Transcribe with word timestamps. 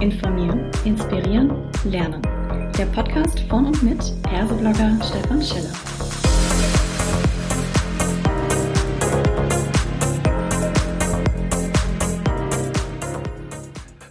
Informieren, 0.00 0.70
Inspirieren, 0.86 1.52
Lernen. 1.84 2.22
Der 2.78 2.86
Podcast 2.86 3.38
von 3.50 3.66
und 3.66 3.82
mit 3.82 3.98
Persoblogger 4.22 4.98
Stefan 5.04 5.42
Schiller. 5.42 5.72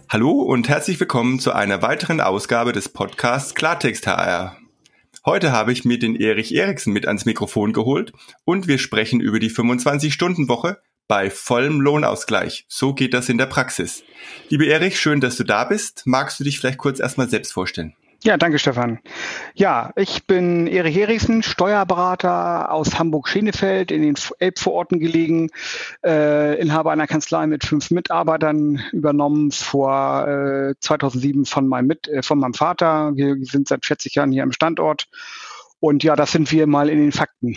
Hallo 0.08 0.30
und 0.30 0.68
herzlich 0.68 1.00
willkommen 1.00 1.40
zu 1.40 1.52
einer 1.52 1.82
weiteren 1.82 2.20
Ausgabe 2.20 2.70
des 2.70 2.88
Podcasts 2.88 3.56
Klartext 3.56 4.06
HR. 4.06 4.56
Heute 5.26 5.50
habe 5.50 5.72
ich 5.72 5.84
mir 5.84 5.98
den 5.98 6.14
Erich 6.14 6.54
Eriksen 6.54 6.92
mit 6.92 7.08
ans 7.08 7.24
Mikrofon 7.24 7.72
geholt 7.72 8.12
und 8.44 8.68
wir 8.68 8.78
sprechen 8.78 9.20
über 9.20 9.40
die 9.40 9.50
25-Stunden-Woche 9.50 10.78
bei 11.10 11.28
vollem 11.28 11.80
Lohnausgleich. 11.80 12.66
So 12.68 12.94
geht 12.94 13.14
das 13.14 13.28
in 13.28 13.36
der 13.36 13.46
Praxis. 13.46 14.04
Liebe 14.48 14.66
Erich, 14.66 15.00
schön, 15.00 15.20
dass 15.20 15.36
du 15.36 15.42
da 15.42 15.64
bist. 15.64 16.02
Magst 16.04 16.38
du 16.38 16.44
dich 16.44 16.60
vielleicht 16.60 16.78
kurz 16.78 17.00
erstmal 17.00 17.28
selbst 17.28 17.52
vorstellen? 17.52 17.96
Ja, 18.22 18.36
danke 18.36 18.60
Stefan. 18.60 19.00
Ja, 19.54 19.92
ich 19.96 20.24
bin 20.28 20.68
Erich 20.68 20.96
Eriksen, 20.96 21.42
Steuerberater 21.42 22.70
aus 22.70 22.96
Hamburg-Schenefeld, 22.96 23.90
in 23.90 24.02
den 24.02 24.14
Elbvororten 24.38 25.00
gelegen, 25.00 25.50
äh, 26.06 26.60
Inhaber 26.60 26.92
einer 26.92 27.08
Kanzlei 27.08 27.48
mit 27.48 27.64
fünf 27.64 27.90
Mitarbeitern, 27.90 28.80
übernommen 28.92 29.50
vor 29.50 30.28
äh, 30.28 30.74
2007 30.78 31.44
von 31.44 31.66
meinem, 31.66 31.88
mit, 31.88 32.06
äh, 32.06 32.22
von 32.22 32.38
meinem 32.38 32.54
Vater. 32.54 33.16
Wir 33.16 33.34
sind 33.40 33.66
seit 33.66 33.84
40 33.84 34.14
Jahren 34.14 34.30
hier 34.30 34.44
am 34.44 34.52
Standort. 34.52 35.08
Und 35.80 36.04
ja, 36.04 36.14
das 36.14 36.30
sind 36.30 36.52
wir 36.52 36.68
mal 36.68 36.88
in 36.88 37.00
den 37.00 37.10
Fakten. 37.10 37.56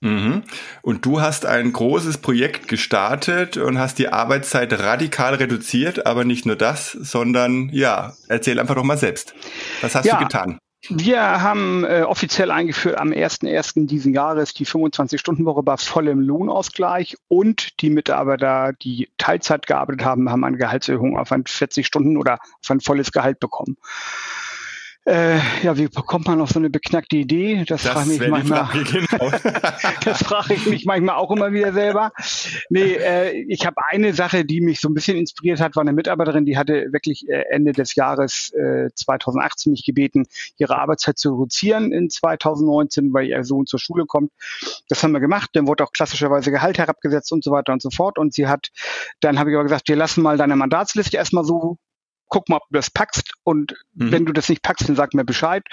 Mhm. 0.00 0.42
Und 0.82 1.06
du 1.06 1.20
hast 1.20 1.46
ein 1.46 1.72
großes 1.72 2.18
Projekt 2.18 2.68
gestartet 2.68 3.56
und 3.56 3.78
hast 3.78 3.98
die 3.98 4.08
Arbeitszeit 4.08 4.72
radikal 4.78 5.34
reduziert, 5.34 6.06
aber 6.06 6.24
nicht 6.24 6.46
nur 6.46 6.56
das, 6.56 6.92
sondern 6.92 7.70
ja, 7.72 8.12
erzähl 8.28 8.60
einfach 8.60 8.74
doch 8.74 8.84
mal 8.84 8.98
selbst. 8.98 9.34
Was 9.80 9.94
hast 9.94 10.04
ja. 10.04 10.18
du 10.18 10.24
getan? 10.24 10.58
Wir 10.88 11.42
haben 11.42 11.84
äh, 11.84 12.02
offiziell 12.02 12.50
eingeführt 12.50 12.98
am 12.98 13.08
1.1. 13.08 13.86
diesen 13.86 14.14
Jahres 14.14 14.54
die 14.54 14.66
25-Stunden-Woche 14.66 15.62
bei 15.62 15.76
vollem 15.76 16.20
Lohnausgleich 16.20 17.16
und 17.26 17.80
die 17.80 17.90
Mitarbeiter, 17.90 18.72
die 18.72 19.08
Teilzeit 19.18 19.66
gearbeitet 19.66 20.04
haben, 20.04 20.30
haben 20.30 20.44
eine 20.44 20.58
Gehaltserhöhung 20.58 21.18
auf 21.18 21.32
ein 21.32 21.44
40 21.44 21.86
Stunden 21.86 22.16
oder 22.16 22.34
auf 22.34 22.70
ein 22.70 22.80
volles 22.80 23.10
Gehalt 23.10 23.40
bekommen. 23.40 23.76
Äh, 25.06 25.38
ja, 25.62 25.76
wie 25.76 25.86
bekommt 25.86 26.26
man 26.26 26.40
auf 26.40 26.50
so 26.50 26.58
eine 26.58 26.68
beknackte 26.68 27.16
Idee? 27.16 27.64
Das, 27.64 27.84
das 27.84 27.92
frage 27.92 28.12
ich 28.12 28.18
mich 28.18 28.28
manchmal. 28.28 28.66
Genau. 28.86 29.30
das 30.04 30.22
frage 30.22 30.54
ich 30.54 30.66
mich 30.66 30.84
manchmal 30.84 31.14
auch 31.14 31.30
immer 31.30 31.52
wieder 31.52 31.72
selber. 31.72 32.10
Nee, 32.70 32.94
äh, 32.94 33.30
ich 33.48 33.64
habe 33.66 33.76
eine 33.88 34.14
Sache, 34.14 34.44
die 34.44 34.60
mich 34.60 34.80
so 34.80 34.88
ein 34.88 34.94
bisschen 34.94 35.16
inspiriert 35.16 35.60
hat, 35.60 35.76
war 35.76 35.82
eine 35.82 35.92
Mitarbeiterin, 35.92 36.44
die 36.44 36.58
hatte 36.58 36.92
wirklich 36.92 37.28
äh, 37.28 37.44
Ende 37.50 37.70
des 37.70 37.94
Jahres 37.94 38.52
äh, 38.54 38.88
2018 38.94 39.70
mich 39.70 39.84
gebeten, 39.84 40.24
ihre 40.58 40.76
Arbeitszeit 40.76 41.18
zu 41.18 41.34
reduzieren 41.34 41.92
in 41.92 42.10
2019, 42.10 43.12
weil 43.12 43.26
ihr 43.26 43.44
Sohn 43.44 43.66
zur 43.66 43.78
Schule 43.78 44.06
kommt. 44.06 44.32
Das 44.88 45.04
haben 45.04 45.12
wir 45.12 45.20
gemacht. 45.20 45.50
Dann 45.52 45.68
wurde 45.68 45.84
auch 45.84 45.92
klassischerweise 45.92 46.50
Gehalt 46.50 46.78
herabgesetzt 46.78 47.30
und 47.30 47.44
so 47.44 47.52
weiter 47.52 47.72
und 47.72 47.80
so 47.80 47.90
fort. 47.90 48.18
Und 48.18 48.34
sie 48.34 48.48
hat, 48.48 48.70
dann 49.20 49.38
habe 49.38 49.50
ich 49.50 49.56
aber 49.56 49.64
gesagt, 49.64 49.88
wir 49.88 49.96
lassen 49.96 50.22
mal 50.22 50.36
deine 50.36 50.56
Mandatsliste 50.56 51.16
erstmal 51.16 51.44
so 51.44 51.78
guck 52.28 52.48
mal, 52.48 52.56
ob 52.56 52.68
du 52.70 52.74
das 52.74 52.90
packst 52.90 53.34
und 53.44 53.74
mhm. 53.94 54.12
wenn 54.12 54.26
du 54.26 54.32
das 54.32 54.48
nicht 54.48 54.62
packst, 54.62 54.88
dann 54.88 54.96
sag 54.96 55.14
mir 55.14 55.24
Bescheid. 55.24 55.64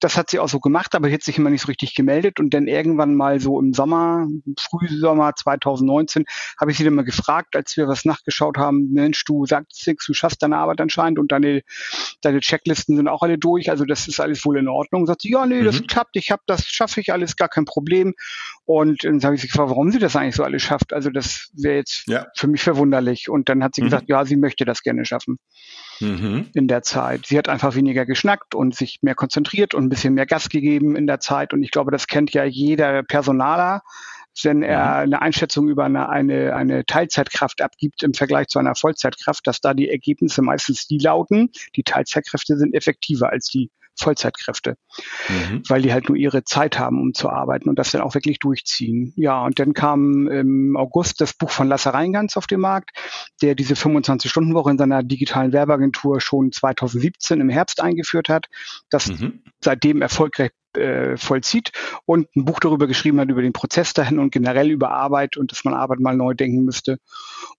Das 0.00 0.16
hat 0.16 0.30
sie 0.30 0.38
auch 0.38 0.48
so 0.48 0.60
gemacht, 0.60 0.94
aber 0.94 1.10
hat 1.10 1.22
sich 1.22 1.38
immer 1.38 1.50
nicht 1.50 1.62
so 1.62 1.66
richtig 1.66 1.94
gemeldet 1.94 2.40
und 2.40 2.52
dann 2.52 2.66
irgendwann 2.66 3.14
mal 3.14 3.40
so 3.40 3.60
im 3.60 3.72
Sommer, 3.72 4.26
Frühsommer 4.58 5.34
2019, 5.34 6.24
habe 6.60 6.70
ich 6.70 6.78
sie 6.78 6.84
dann 6.84 6.94
mal 6.94 7.04
gefragt, 7.04 7.54
als 7.56 7.76
wir 7.76 7.86
was 7.88 8.04
nachgeschaut 8.04 8.56
haben, 8.58 8.90
Mensch, 8.92 9.24
du 9.24 9.46
sagst 9.46 9.86
nichts, 9.86 10.06
du 10.06 10.14
schaffst 10.14 10.42
deine 10.42 10.56
Arbeit 10.56 10.80
anscheinend 10.80 11.18
und 11.18 11.32
deine, 11.32 11.62
deine 12.22 12.40
Checklisten 12.40 12.96
sind 12.96 13.08
auch 13.08 13.22
alle 13.22 13.38
durch, 13.38 13.70
also 13.70 13.84
das 13.84 14.08
ist 14.08 14.20
alles 14.20 14.44
wohl 14.44 14.58
in 14.58 14.68
Ordnung. 14.68 15.06
Sagt 15.06 15.22
sie, 15.22 15.30
ja, 15.30 15.46
nee, 15.46 15.60
mhm. 15.60 15.64
das 15.64 15.82
klappt, 15.86 16.16
ich 16.16 16.30
habe 16.30 16.42
das, 16.46 16.66
schaffe 16.66 17.00
ich 17.00 17.12
alles, 17.12 17.36
gar 17.36 17.48
kein 17.48 17.64
Problem. 17.64 18.14
Und 18.64 19.04
dann 19.04 19.22
habe 19.22 19.34
ich 19.34 19.42
sie 19.42 19.48
gefragt, 19.48 19.70
warum 19.70 19.90
sie 19.90 19.98
das 19.98 20.16
eigentlich 20.16 20.36
so 20.36 20.44
alles 20.44 20.62
schafft. 20.62 20.92
Also 20.92 21.10
das 21.10 21.50
wäre 21.54 21.76
jetzt 21.76 22.06
ja. 22.06 22.26
für 22.36 22.46
mich 22.46 22.62
verwunderlich. 22.62 23.28
Und 23.28 23.48
dann 23.48 23.62
hat 23.62 23.74
sie 23.74 23.82
mhm. 23.82 23.86
gesagt, 23.86 24.08
ja, 24.08 24.24
sie 24.24 24.36
möchte 24.36 24.64
das 24.64 24.82
gerne 24.82 25.04
schaffen 25.04 25.38
mhm. 26.00 26.46
in 26.54 26.68
der 26.68 26.82
Zeit. 26.82 27.26
Sie 27.26 27.38
hat 27.38 27.48
einfach 27.48 27.74
weniger 27.74 28.06
geschnackt 28.06 28.54
und 28.54 28.74
sich 28.74 28.98
mehr 29.02 29.14
konzentriert 29.14 29.74
und 29.74 29.84
ein 29.84 29.88
bisschen 29.88 30.14
mehr 30.14 30.26
Gas 30.26 30.48
gegeben 30.48 30.96
in 30.96 31.06
der 31.06 31.20
Zeit. 31.20 31.52
Und 31.52 31.62
ich 31.62 31.70
glaube, 31.70 31.90
das 31.90 32.06
kennt 32.06 32.32
ja 32.32 32.44
jeder 32.44 33.02
Personaler, 33.02 33.82
wenn 34.42 34.62
er 34.62 34.94
eine 34.96 35.22
Einschätzung 35.22 35.68
über 35.68 35.84
eine, 35.84 36.08
eine, 36.08 36.54
eine 36.54 36.84
Teilzeitkraft 36.86 37.60
abgibt 37.62 38.02
im 38.02 38.14
Vergleich 38.14 38.48
zu 38.48 38.58
einer 38.58 38.74
Vollzeitkraft, 38.74 39.46
dass 39.46 39.60
da 39.60 39.74
die 39.74 39.90
Ergebnisse 39.90 40.42
meistens 40.42 40.86
die 40.86 40.98
lauten, 40.98 41.50
die 41.76 41.82
Teilzeitkräfte 41.82 42.56
sind 42.56 42.74
effektiver 42.74 43.30
als 43.30 43.46
die 43.46 43.70
Vollzeitkräfte, 44.00 44.76
mhm. 45.28 45.62
weil 45.68 45.82
die 45.82 45.92
halt 45.92 46.08
nur 46.08 46.16
ihre 46.16 46.44
Zeit 46.44 46.78
haben, 46.78 47.00
um 47.00 47.14
zu 47.14 47.28
arbeiten 47.28 47.68
und 47.68 47.78
das 47.78 47.90
dann 47.90 48.00
auch 48.00 48.14
wirklich 48.14 48.38
durchziehen. 48.38 49.12
Ja, 49.16 49.44
und 49.44 49.58
dann 49.58 49.74
kam 49.74 50.26
im 50.28 50.76
August 50.76 51.20
das 51.20 51.34
Buch 51.34 51.50
von 51.50 51.68
Lasse 51.68 51.92
Reingans 51.92 52.36
auf 52.36 52.46
den 52.46 52.60
Markt, 52.60 52.90
der 53.42 53.54
diese 53.54 53.74
25-Stunden-Woche 53.74 54.70
in 54.70 54.78
seiner 54.78 55.02
digitalen 55.02 55.52
Werbeagentur 55.52 56.20
schon 56.20 56.50
2017 56.52 57.40
im 57.40 57.48
Herbst 57.48 57.80
eingeführt 57.80 58.28
hat, 58.28 58.46
das 58.88 59.08
mhm. 59.08 59.42
seitdem 59.60 60.02
erfolgreich 60.02 60.50
äh, 60.76 61.16
vollzieht 61.16 61.72
und 62.04 62.34
ein 62.36 62.44
Buch 62.44 62.60
darüber 62.60 62.86
geschrieben 62.86 63.20
hat, 63.20 63.28
über 63.28 63.42
den 63.42 63.52
Prozess 63.52 63.92
dahin 63.94 64.18
und 64.18 64.30
generell 64.30 64.70
über 64.70 64.90
Arbeit 64.90 65.36
und 65.36 65.52
dass 65.52 65.64
man 65.64 65.74
Arbeit 65.74 66.00
mal 66.00 66.16
neu 66.16 66.34
denken 66.34 66.64
müsste. 66.64 66.98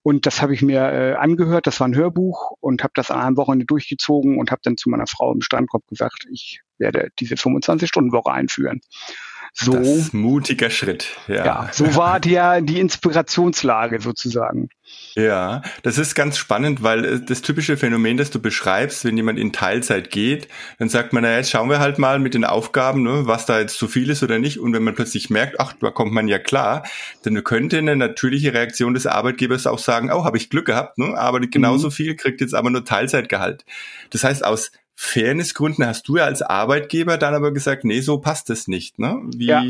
Und 0.02 0.26
das 0.26 0.42
habe 0.42 0.54
ich 0.54 0.62
mir 0.62 0.80
äh, 0.80 1.14
angehört, 1.14 1.66
das 1.66 1.80
war 1.80 1.88
ein 1.88 1.94
Hörbuch 1.94 2.52
und 2.60 2.82
habe 2.82 2.92
das 2.94 3.10
an 3.10 3.20
einem 3.20 3.36
Wochenende 3.36 3.66
durchgezogen 3.66 4.38
und 4.38 4.50
habe 4.50 4.62
dann 4.64 4.76
zu 4.76 4.90
meiner 4.90 5.06
Frau 5.06 5.32
im 5.32 5.42
Strandkorb 5.42 5.86
gesagt, 5.86 6.26
ich 6.30 6.60
werde 6.82 7.08
diese 7.18 7.36
25-Stunden-Woche 7.36 8.30
einführen. 8.30 8.82
So, 9.54 9.72
das 9.72 9.86
ist 9.86 10.14
mutiger 10.14 10.70
Schritt. 10.70 11.08
Ja. 11.28 11.44
ja, 11.44 11.68
so 11.72 11.94
war 11.94 12.20
die, 12.20 12.40
die 12.62 12.80
Inspirationslage 12.80 14.00
sozusagen. 14.00 14.70
Ja, 15.14 15.60
das 15.82 15.98
ist 15.98 16.14
ganz 16.14 16.38
spannend, 16.38 16.82
weil 16.82 17.04
äh, 17.04 17.20
das 17.20 17.42
typische 17.42 17.76
Phänomen, 17.76 18.16
das 18.16 18.30
du 18.30 18.40
beschreibst, 18.40 19.04
wenn 19.04 19.16
jemand 19.16 19.38
in 19.38 19.52
Teilzeit 19.52 20.10
geht, 20.10 20.48
dann 20.78 20.88
sagt 20.88 21.12
man, 21.12 21.22
naja, 21.22 21.36
jetzt 21.36 21.50
schauen 21.50 21.68
wir 21.68 21.80
halt 21.80 21.98
mal 21.98 22.18
mit 22.18 22.32
den 22.32 22.46
Aufgaben, 22.46 23.02
ne, 23.02 23.26
was 23.26 23.44
da 23.44 23.60
jetzt 23.60 23.76
zu 23.76 23.88
viel 23.88 24.08
ist 24.08 24.22
oder 24.22 24.38
nicht. 24.38 24.58
Und 24.58 24.72
wenn 24.72 24.82
man 24.82 24.94
plötzlich 24.94 25.28
merkt, 25.28 25.60
ach, 25.60 25.74
da 25.80 25.90
kommt 25.90 26.12
man 26.12 26.28
ja 26.28 26.38
klar, 26.38 26.84
dann 27.22 27.44
könnte 27.44 27.76
eine 27.76 27.94
natürliche 27.94 28.54
Reaktion 28.54 28.94
des 28.94 29.06
Arbeitgebers 29.06 29.66
auch 29.66 29.78
sagen, 29.78 30.10
oh, 30.10 30.24
habe 30.24 30.38
ich 30.38 30.48
Glück 30.48 30.64
gehabt, 30.64 30.96
ne, 30.96 31.14
arbeitet 31.18 31.52
genauso 31.52 31.88
mhm. 31.88 31.92
viel, 31.92 32.16
kriegt 32.16 32.40
jetzt 32.40 32.54
aber 32.54 32.70
nur 32.70 32.86
Teilzeitgehalt. 32.86 33.66
Das 34.10 34.24
heißt, 34.24 34.44
aus 34.44 34.72
Fairnessgründen 35.04 35.84
hast 35.84 36.06
du 36.06 36.16
ja 36.16 36.24
als 36.24 36.42
Arbeitgeber 36.42 37.18
dann 37.18 37.34
aber 37.34 37.52
gesagt, 37.52 37.84
nee, 37.84 38.00
so 38.00 38.18
passt 38.18 38.50
es 38.50 38.68
nicht. 38.68 39.00
Ne? 39.00 39.20
Wie 39.34 39.46
ja. 39.46 39.64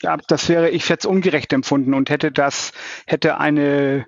ja, 0.00 0.16
das 0.28 0.48
wäre 0.48 0.70
ich 0.70 0.88
jetzt 0.88 1.04
ungerecht 1.04 1.52
empfunden 1.52 1.92
und 1.92 2.08
hätte 2.08 2.32
das, 2.32 2.72
hätte 3.06 3.38
eine, 3.38 4.06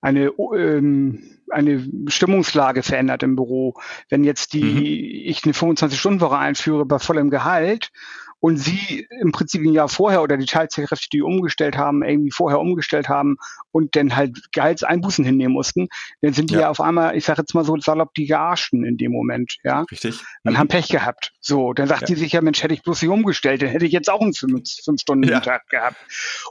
eine, 0.00 0.32
ähm, 0.56 1.22
eine 1.50 1.86
Stimmungslage 2.06 2.82
verändert 2.82 3.22
im 3.22 3.36
Büro. 3.36 3.74
Wenn 4.08 4.24
jetzt 4.24 4.54
die, 4.54 4.64
mhm. 4.64 4.82
ich 4.84 5.44
eine 5.44 5.52
25-Stunden-Woche 5.52 6.38
einführe 6.38 6.86
bei 6.86 6.98
vollem 6.98 7.28
Gehalt 7.28 7.92
und 8.40 8.56
sie 8.56 9.06
im 9.20 9.32
Prinzip 9.32 9.62
ein 9.62 9.72
Jahr 9.72 9.88
vorher 9.88 10.22
oder 10.22 10.36
die 10.36 10.46
Teilzeitkräfte, 10.46 11.08
die 11.12 11.22
umgestellt 11.22 11.76
haben, 11.76 12.02
irgendwie 12.02 12.30
vorher 12.30 12.60
umgestellt 12.60 13.08
haben 13.08 13.36
und 13.72 13.96
dann 13.96 14.14
halt 14.14 14.38
Gehaltseinbußen 14.52 15.24
hinnehmen 15.24 15.52
mussten, 15.52 15.88
dann 16.20 16.32
sind 16.32 16.50
die 16.50 16.54
ja, 16.54 16.60
ja 16.62 16.70
auf 16.70 16.80
einmal, 16.80 17.16
ich 17.16 17.24
sage 17.24 17.42
jetzt 17.42 17.54
mal 17.54 17.64
so 17.64 17.76
salopp, 17.78 18.14
die 18.14 18.26
Gearschten 18.26 18.84
in 18.84 18.96
dem 18.96 19.12
Moment, 19.12 19.56
ja. 19.64 19.82
Richtig. 19.90 20.20
Dann 20.44 20.54
mhm. 20.54 20.58
haben 20.58 20.68
Pech 20.68 20.88
gehabt. 20.88 21.32
So, 21.40 21.72
dann 21.72 21.88
sagt 21.88 22.02
ja. 22.02 22.06
die 22.06 22.14
sich 22.14 22.32
ja, 22.32 22.40
Mensch, 22.40 22.62
hätte 22.62 22.74
ich 22.74 22.82
bloß 22.82 23.02
nicht 23.02 23.10
umgestellt, 23.10 23.62
dann 23.62 23.70
hätte 23.70 23.86
ich 23.86 23.92
jetzt 23.92 24.10
auch 24.10 24.20
einen 24.20 24.34
fünf, 24.34 24.68
fünf 24.84 25.00
Stunden 25.00 25.28
ja. 25.28 25.40
Tag 25.40 25.68
gehabt. 25.68 25.96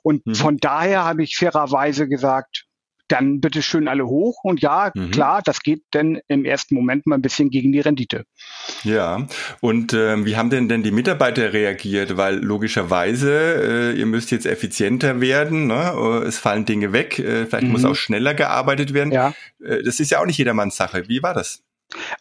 Und 0.03 0.25
mhm. 0.25 0.35
von 0.35 0.57
daher 0.57 1.05
habe 1.05 1.23
ich 1.23 1.37
fairerweise 1.37 2.07
gesagt, 2.07 2.66
dann 3.07 3.39
bitte 3.41 3.61
schön 3.61 3.87
alle 3.87 4.07
hoch. 4.07 4.43
Und 4.43 4.61
ja, 4.61 4.91
mhm. 4.93 5.11
klar, 5.11 5.41
das 5.43 5.61
geht 5.61 5.83
denn 5.93 6.21
im 6.27 6.45
ersten 6.45 6.75
Moment 6.75 7.05
mal 7.05 7.15
ein 7.15 7.21
bisschen 7.21 7.49
gegen 7.49 7.71
die 7.71 7.79
Rendite. 7.79 8.25
Ja, 8.83 9.27
und 9.61 9.93
äh, 9.93 10.25
wie 10.25 10.35
haben 10.37 10.49
denn 10.49 10.69
denn 10.69 10.83
die 10.83 10.91
Mitarbeiter 10.91 11.53
reagiert? 11.53 12.17
Weil 12.17 12.37
logischerweise, 12.37 13.93
äh, 13.93 13.99
ihr 13.99 14.05
müsst 14.05 14.31
jetzt 14.31 14.45
effizienter 14.45 15.21
werden, 15.21 15.67
ne? 15.67 15.93
Äh, 15.95 16.27
es 16.27 16.37
fallen 16.37 16.65
Dinge 16.65 16.93
weg, 16.93 17.19
äh, 17.19 17.45
vielleicht 17.45 17.65
mhm. 17.65 17.71
muss 17.71 17.85
auch 17.85 17.95
schneller 17.95 18.33
gearbeitet 18.33 18.93
werden. 18.93 19.11
Ja. 19.11 19.33
Äh, 19.63 19.83
das 19.83 19.99
ist 19.99 20.11
ja 20.11 20.19
auch 20.19 20.25
nicht 20.25 20.37
jedermanns 20.37 20.75
Sache. 20.77 21.07
Wie 21.07 21.23
war 21.23 21.33
das? 21.33 21.63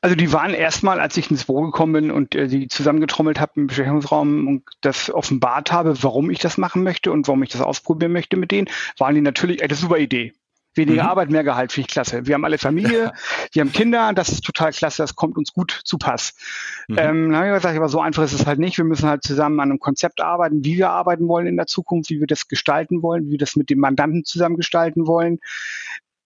Also 0.00 0.14
die 0.14 0.32
waren 0.32 0.54
erstmal, 0.54 1.00
als 1.00 1.16
ich 1.16 1.30
ins 1.30 1.44
Büro 1.44 1.62
gekommen 1.62 1.92
bin 1.92 2.10
und 2.10 2.34
äh, 2.34 2.46
die 2.46 2.68
zusammengetrommelt 2.68 3.40
habe 3.40 3.52
im 3.56 3.66
Beschäftigungsraum 3.66 4.46
und 4.46 4.62
das 4.80 5.10
offenbart 5.10 5.72
habe, 5.72 6.02
warum 6.02 6.30
ich 6.30 6.38
das 6.38 6.56
machen 6.56 6.82
möchte 6.84 7.10
und 7.10 7.26
warum 7.26 7.42
ich 7.42 7.50
das 7.50 7.60
ausprobieren 7.60 8.12
möchte 8.12 8.36
mit 8.36 8.52
denen, 8.52 8.68
waren 8.98 9.14
die 9.14 9.20
natürlich, 9.20 9.62
ey, 9.62 9.68
das 9.68 9.78
ist 9.78 9.84
eine 9.84 9.90
super 9.90 10.00
Idee. 10.00 10.32
Weniger 10.76 11.04
mhm. 11.04 11.08
Arbeit, 11.08 11.30
mehr 11.30 11.44
Gehalt, 11.44 11.72
finde 11.72 11.86
ich 11.88 11.92
klasse. 11.92 12.26
Wir 12.26 12.34
haben 12.34 12.44
alle 12.44 12.58
Familie, 12.58 13.12
wir 13.52 13.60
haben 13.60 13.72
Kinder, 13.72 14.12
das 14.14 14.28
ist 14.28 14.44
total 14.44 14.72
klasse, 14.72 15.02
das 15.02 15.14
kommt 15.14 15.36
uns 15.36 15.52
gut 15.52 15.80
zu 15.84 15.98
Pass. 15.98 16.34
Mhm. 16.88 16.98
Ähm, 16.98 17.30
dann 17.30 17.36
habe 17.36 17.48
ich 17.48 17.54
gesagt, 17.54 17.76
aber 17.76 17.88
so 17.88 18.00
einfach 18.00 18.22
ist 18.22 18.32
es 18.32 18.46
halt 18.46 18.58
nicht. 18.58 18.78
Wir 18.78 18.84
müssen 18.84 19.08
halt 19.08 19.22
zusammen 19.22 19.60
an 19.60 19.70
einem 19.70 19.80
Konzept 19.80 20.20
arbeiten, 20.20 20.64
wie 20.64 20.76
wir 20.76 20.90
arbeiten 20.90 21.28
wollen 21.28 21.46
in 21.46 21.56
der 21.56 21.66
Zukunft, 21.66 22.10
wie 22.10 22.20
wir 22.20 22.26
das 22.26 22.48
gestalten 22.48 23.02
wollen, 23.02 23.26
wie 23.26 23.32
wir 23.32 23.38
das 23.38 23.56
mit 23.56 23.70
dem 23.70 23.78
Mandanten 23.78 24.24
zusammen 24.24 24.56
gestalten 24.56 25.06
wollen. 25.06 25.38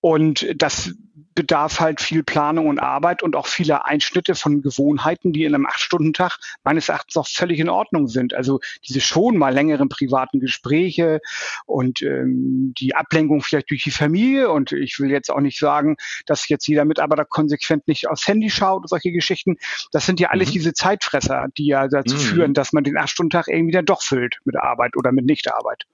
Und 0.01 0.47
das 0.57 0.95
bedarf 1.35 1.81
halt 1.81 2.01
viel 2.01 2.23
Planung 2.23 2.67
und 2.67 2.81
Arbeit 2.81 3.23
und 3.23 3.37
auch 3.37 3.47
viele 3.47 3.85
Einschnitte 3.87 4.35
von 4.35 4.63
Gewohnheiten, 4.63 5.33
die 5.33 5.45
in 5.45 5.55
einem 5.55 5.67
Acht-Stunden-Tag 5.67 6.39
meines 6.65 6.89
Erachtens 6.89 7.17
auch 7.17 7.29
völlig 7.29 7.61
in 7.61 7.69
Ordnung 7.69 8.09
sind. 8.09 8.35
Also 8.35 8.61
diese 8.87 9.01
schon 9.01 9.39
mal 9.39 9.55
längeren 9.55 9.89
privaten 9.89 10.41
Gespräche 10.41 11.21
und 11.67 12.03
ähm, 12.03 12.75
die 12.79 12.95
Ablenkung 12.95 13.41
vielleicht 13.43 13.71
durch 13.71 13.83
die 13.85 13.91
Familie. 13.91 14.51
Und 14.51 14.73
ich 14.73 14.99
will 14.99 15.11
jetzt 15.11 15.31
auch 15.31 15.41
nicht 15.41 15.59
sagen, 15.59 15.97
dass 16.27 16.49
jetzt 16.49 16.67
jeder 16.67 16.85
Mitarbeiter 16.85 17.25
konsequent 17.25 17.87
nicht 17.89 18.09
aufs 18.09 18.27
Handy 18.27 18.51
schaut 18.51 18.81
oder 18.81 18.89
solche 18.89 19.13
Geschichten. 19.13 19.57
Das 19.93 20.07
sind 20.07 20.21
ja 20.21 20.31
alles 20.31 20.49
mhm. 20.49 20.53
diese 20.53 20.73
Zeitfresser, 20.75 21.47
die 21.57 21.67
ja 21.67 21.89
dazu 21.89 22.17
mhm. 22.17 22.21
führen, 22.21 22.55
dass 22.55 22.73
man 22.73 22.85
den 22.85 22.99
Acht-Stunden-Tag 22.99 23.49
irgendwie 23.49 23.73
dann 23.73 23.87
doch 23.87 24.03
füllt 24.03 24.41
mit 24.45 24.57
Arbeit 24.57 24.97
oder 24.97 25.13
mit 25.13 25.27
Nichtarbeit. 25.27 25.87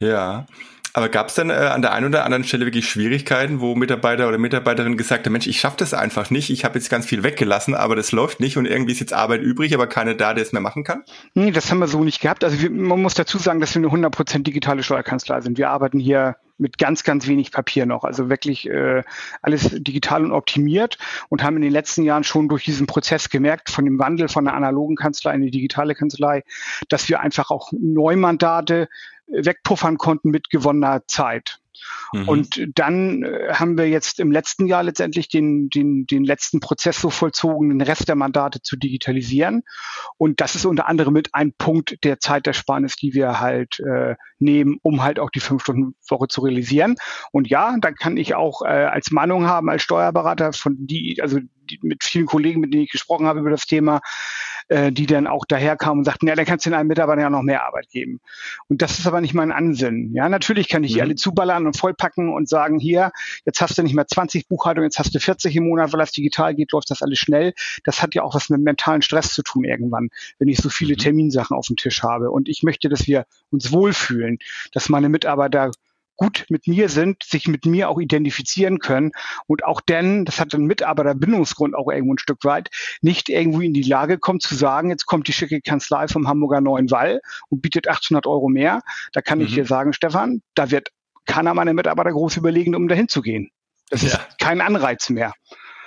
Ja. 0.00 0.46
Aber 0.92 1.08
gab 1.08 1.28
es 1.28 1.34
dann 1.34 1.50
äh, 1.50 1.54
an 1.54 1.82
der 1.82 1.92
einen 1.92 2.06
oder 2.06 2.24
anderen 2.24 2.44
Stelle 2.44 2.66
wirklich 2.66 2.88
Schwierigkeiten, 2.88 3.60
wo 3.60 3.74
Mitarbeiter 3.74 4.28
oder 4.28 4.38
Mitarbeiterin 4.38 4.96
gesagt 4.96 5.26
haben, 5.26 5.32
Mensch, 5.32 5.46
ich 5.46 5.60
schaffe 5.60 5.76
das 5.78 5.94
einfach 5.94 6.30
nicht, 6.30 6.50
ich 6.50 6.64
habe 6.64 6.78
jetzt 6.78 6.90
ganz 6.90 7.06
viel 7.06 7.22
weggelassen, 7.22 7.74
aber 7.74 7.96
das 7.96 8.12
läuft 8.12 8.40
nicht 8.40 8.56
und 8.56 8.66
irgendwie 8.66 8.92
ist 8.92 9.00
jetzt 9.00 9.12
Arbeit 9.12 9.42
übrig, 9.42 9.74
aber 9.74 9.86
keiner 9.86 10.14
da, 10.14 10.34
der 10.34 10.42
es 10.42 10.52
mehr 10.52 10.62
machen 10.62 10.84
kann? 10.84 11.02
Nee, 11.34 11.52
das 11.52 11.70
haben 11.70 11.78
wir 11.78 11.88
so 11.88 12.02
nicht 12.02 12.20
gehabt. 12.20 12.42
Also 12.44 12.60
wir, 12.60 12.70
man 12.70 13.00
muss 13.00 13.14
dazu 13.14 13.38
sagen, 13.38 13.60
dass 13.60 13.74
wir 13.74 13.82
eine 13.82 14.08
100% 14.08 14.42
digitale 14.42 14.82
Steuerkanzlei 14.82 15.40
sind. 15.40 15.58
Wir 15.58 15.70
arbeiten 15.70 16.00
hier 16.00 16.36
mit 16.60 16.76
ganz, 16.78 17.04
ganz 17.04 17.26
wenig 17.26 17.52
Papier 17.52 17.86
noch. 17.86 18.04
Also 18.04 18.28
wirklich 18.28 18.68
äh, 18.68 19.02
alles 19.42 19.70
digital 19.70 20.24
und 20.24 20.32
optimiert 20.32 20.98
und 21.28 21.42
haben 21.42 21.56
in 21.56 21.62
den 21.62 21.72
letzten 21.72 22.02
Jahren 22.02 22.22
schon 22.22 22.48
durch 22.48 22.64
diesen 22.64 22.86
Prozess 22.86 23.30
gemerkt, 23.30 23.70
von 23.70 23.84
dem 23.84 23.98
Wandel 23.98 24.28
von 24.28 24.44
der 24.44 24.54
analogen 24.54 24.96
Kanzlei 24.96 25.34
in 25.34 25.42
die 25.42 25.50
digitale 25.50 25.94
Kanzlei, 25.94 26.44
dass 26.88 27.08
wir 27.08 27.20
einfach 27.20 27.50
auch 27.50 27.72
Neumandate 27.72 28.88
wegpuffern 29.30 29.98
konnten 29.98 30.30
mit 30.30 30.50
gewonnener 30.50 31.02
Zeit. 31.06 31.60
Mhm. 32.12 32.28
Und 32.28 32.68
dann 32.74 33.22
äh, 33.22 33.52
haben 33.54 33.78
wir 33.78 33.88
jetzt 33.88 34.20
im 34.20 34.32
letzten 34.32 34.66
Jahr 34.66 34.82
letztendlich 34.82 35.28
den, 35.28 35.68
den, 35.68 36.06
den 36.06 36.24
letzten 36.24 36.60
Prozess 36.60 37.00
so 37.00 37.10
vollzogen, 37.10 37.70
den 37.70 37.80
Rest 37.80 38.08
der 38.08 38.16
Mandate 38.16 38.62
zu 38.62 38.76
digitalisieren. 38.76 39.62
Und 40.16 40.40
das 40.40 40.54
ist 40.54 40.64
unter 40.64 40.88
anderem 40.88 41.12
mit 41.12 41.34
ein 41.34 41.52
Punkt 41.52 42.02
der 42.04 42.18
Zeitersparnis, 42.20 42.96
die 42.96 43.14
wir 43.14 43.40
halt 43.40 43.80
äh, 43.80 44.16
nehmen, 44.38 44.78
um 44.82 45.02
halt 45.02 45.18
auch 45.18 45.30
die 45.30 45.40
Fünf-Stunden-Woche 45.40 46.28
zu 46.28 46.42
realisieren. 46.42 46.96
Und 47.32 47.48
ja, 47.48 47.76
dann 47.80 47.94
kann 47.94 48.16
ich 48.16 48.34
auch 48.34 48.62
äh, 48.62 48.68
als 48.68 49.10
Meinung 49.10 49.46
haben, 49.46 49.68
als 49.70 49.82
Steuerberater 49.82 50.52
von 50.52 50.76
die, 50.78 51.20
also 51.22 51.38
die, 51.68 51.78
mit 51.82 52.04
vielen 52.04 52.26
Kollegen, 52.26 52.60
mit 52.60 52.72
denen 52.72 52.84
ich 52.84 52.90
gesprochen 52.90 53.26
habe 53.26 53.40
über 53.40 53.50
das 53.50 53.66
Thema, 53.66 54.00
äh, 54.68 54.92
die 54.92 55.06
dann 55.06 55.26
auch 55.26 55.44
daherkamen 55.44 55.98
und 55.98 56.04
sagten, 56.04 56.28
ja, 56.28 56.34
dann 56.36 56.44
kannst 56.44 56.64
du 56.64 56.70
den 56.70 56.78
einen 56.78 56.88
Mitarbeiter 56.88 57.22
ja 57.22 57.30
noch 57.30 57.42
mehr 57.42 57.66
Arbeit 57.66 57.88
geben. 57.90 58.20
Und 58.68 58.82
das 58.82 58.98
ist 58.98 59.06
aber 59.06 59.20
nicht 59.20 59.34
mein 59.34 59.52
Ansinnen. 59.52 60.14
Ja, 60.14 60.28
natürlich 60.28 60.68
kann 60.68 60.84
ich 60.84 60.92
die 60.92 60.98
mhm. 60.98 61.02
alle 61.02 61.14
zuballern 61.16 61.66
und 61.66 61.76
vollpacken 61.76 62.32
und 62.32 62.48
sagen, 62.48 62.78
hier, 62.78 63.10
jetzt 63.44 63.60
hast 63.60 63.78
du 63.78 63.82
nicht 63.82 63.94
mehr 63.94 64.06
20 64.06 64.48
Buchhaltungen, 64.48 64.86
jetzt 64.86 64.98
hast 64.98 65.14
du 65.14 65.18
40 65.18 65.56
im 65.56 65.68
Monat, 65.68 65.92
weil 65.92 66.00
das 66.00 66.12
digital 66.12 66.54
geht, 66.54 66.72
läuft 66.72 66.90
das 66.90 67.02
alles 67.02 67.18
schnell. 67.18 67.52
Das 67.84 68.02
hat 68.02 68.14
ja 68.14 68.22
auch 68.22 68.34
was 68.34 68.48
mit 68.48 68.60
mentalen 68.60 69.02
Stress 69.02 69.32
zu 69.32 69.42
tun 69.42 69.64
irgendwann, 69.64 70.10
wenn 70.38 70.48
ich 70.48 70.58
so 70.58 70.68
viele 70.68 70.94
mhm. 70.94 70.98
Terminsachen 70.98 71.56
auf 71.56 71.66
dem 71.66 71.76
Tisch 71.76 72.02
habe. 72.02 72.30
Und 72.30 72.48
ich 72.48 72.62
möchte, 72.62 72.88
dass 72.88 73.06
wir 73.06 73.26
uns 73.50 73.72
wohlfühlen, 73.72 74.38
dass 74.72 74.88
meine 74.88 75.08
Mitarbeiter 75.08 75.72
gut 76.20 76.44
mit 76.50 76.66
mir 76.66 76.90
sind, 76.90 77.22
sich 77.22 77.48
mit 77.48 77.64
mir 77.64 77.88
auch 77.88 77.98
identifizieren 77.98 78.78
können 78.78 79.12
und 79.46 79.64
auch 79.64 79.80
denn, 79.80 80.26
das 80.26 80.38
hat 80.38 80.54
einen 80.54 80.66
Mitarbeiterbindungsgrund 80.66 81.74
auch 81.74 81.90
irgendwo 81.90 82.12
ein 82.12 82.18
Stück 82.18 82.44
weit, 82.44 82.68
nicht 83.00 83.30
irgendwo 83.30 83.62
in 83.62 83.72
die 83.72 83.82
Lage 83.82 84.18
kommt 84.18 84.42
zu 84.42 84.54
sagen, 84.54 84.90
jetzt 84.90 85.06
kommt 85.06 85.28
die 85.28 85.32
schicke 85.32 85.62
Kanzlei 85.62 86.08
vom 86.08 86.28
Hamburger 86.28 86.60
Neuen 86.60 86.90
Wall 86.90 87.22
und 87.48 87.62
bietet 87.62 87.88
800 87.88 88.26
Euro 88.26 88.48
mehr. 88.48 88.82
Da 89.12 89.22
kann 89.22 89.38
mhm. 89.38 89.46
ich 89.46 89.54
dir 89.54 89.64
sagen, 89.64 89.94
Stefan, 89.94 90.42
da 90.54 90.70
wird 90.70 90.90
keiner 91.24 91.54
meiner 91.54 91.72
Mitarbeiter 91.72 92.12
groß 92.12 92.36
überlegen, 92.36 92.74
um 92.74 92.86
dahin 92.86 93.08
zu 93.08 93.22
gehen. 93.22 93.50
Das 93.88 94.02
ja. 94.02 94.08
ist 94.08 94.38
kein 94.38 94.60
Anreiz 94.60 95.08
mehr. 95.08 95.32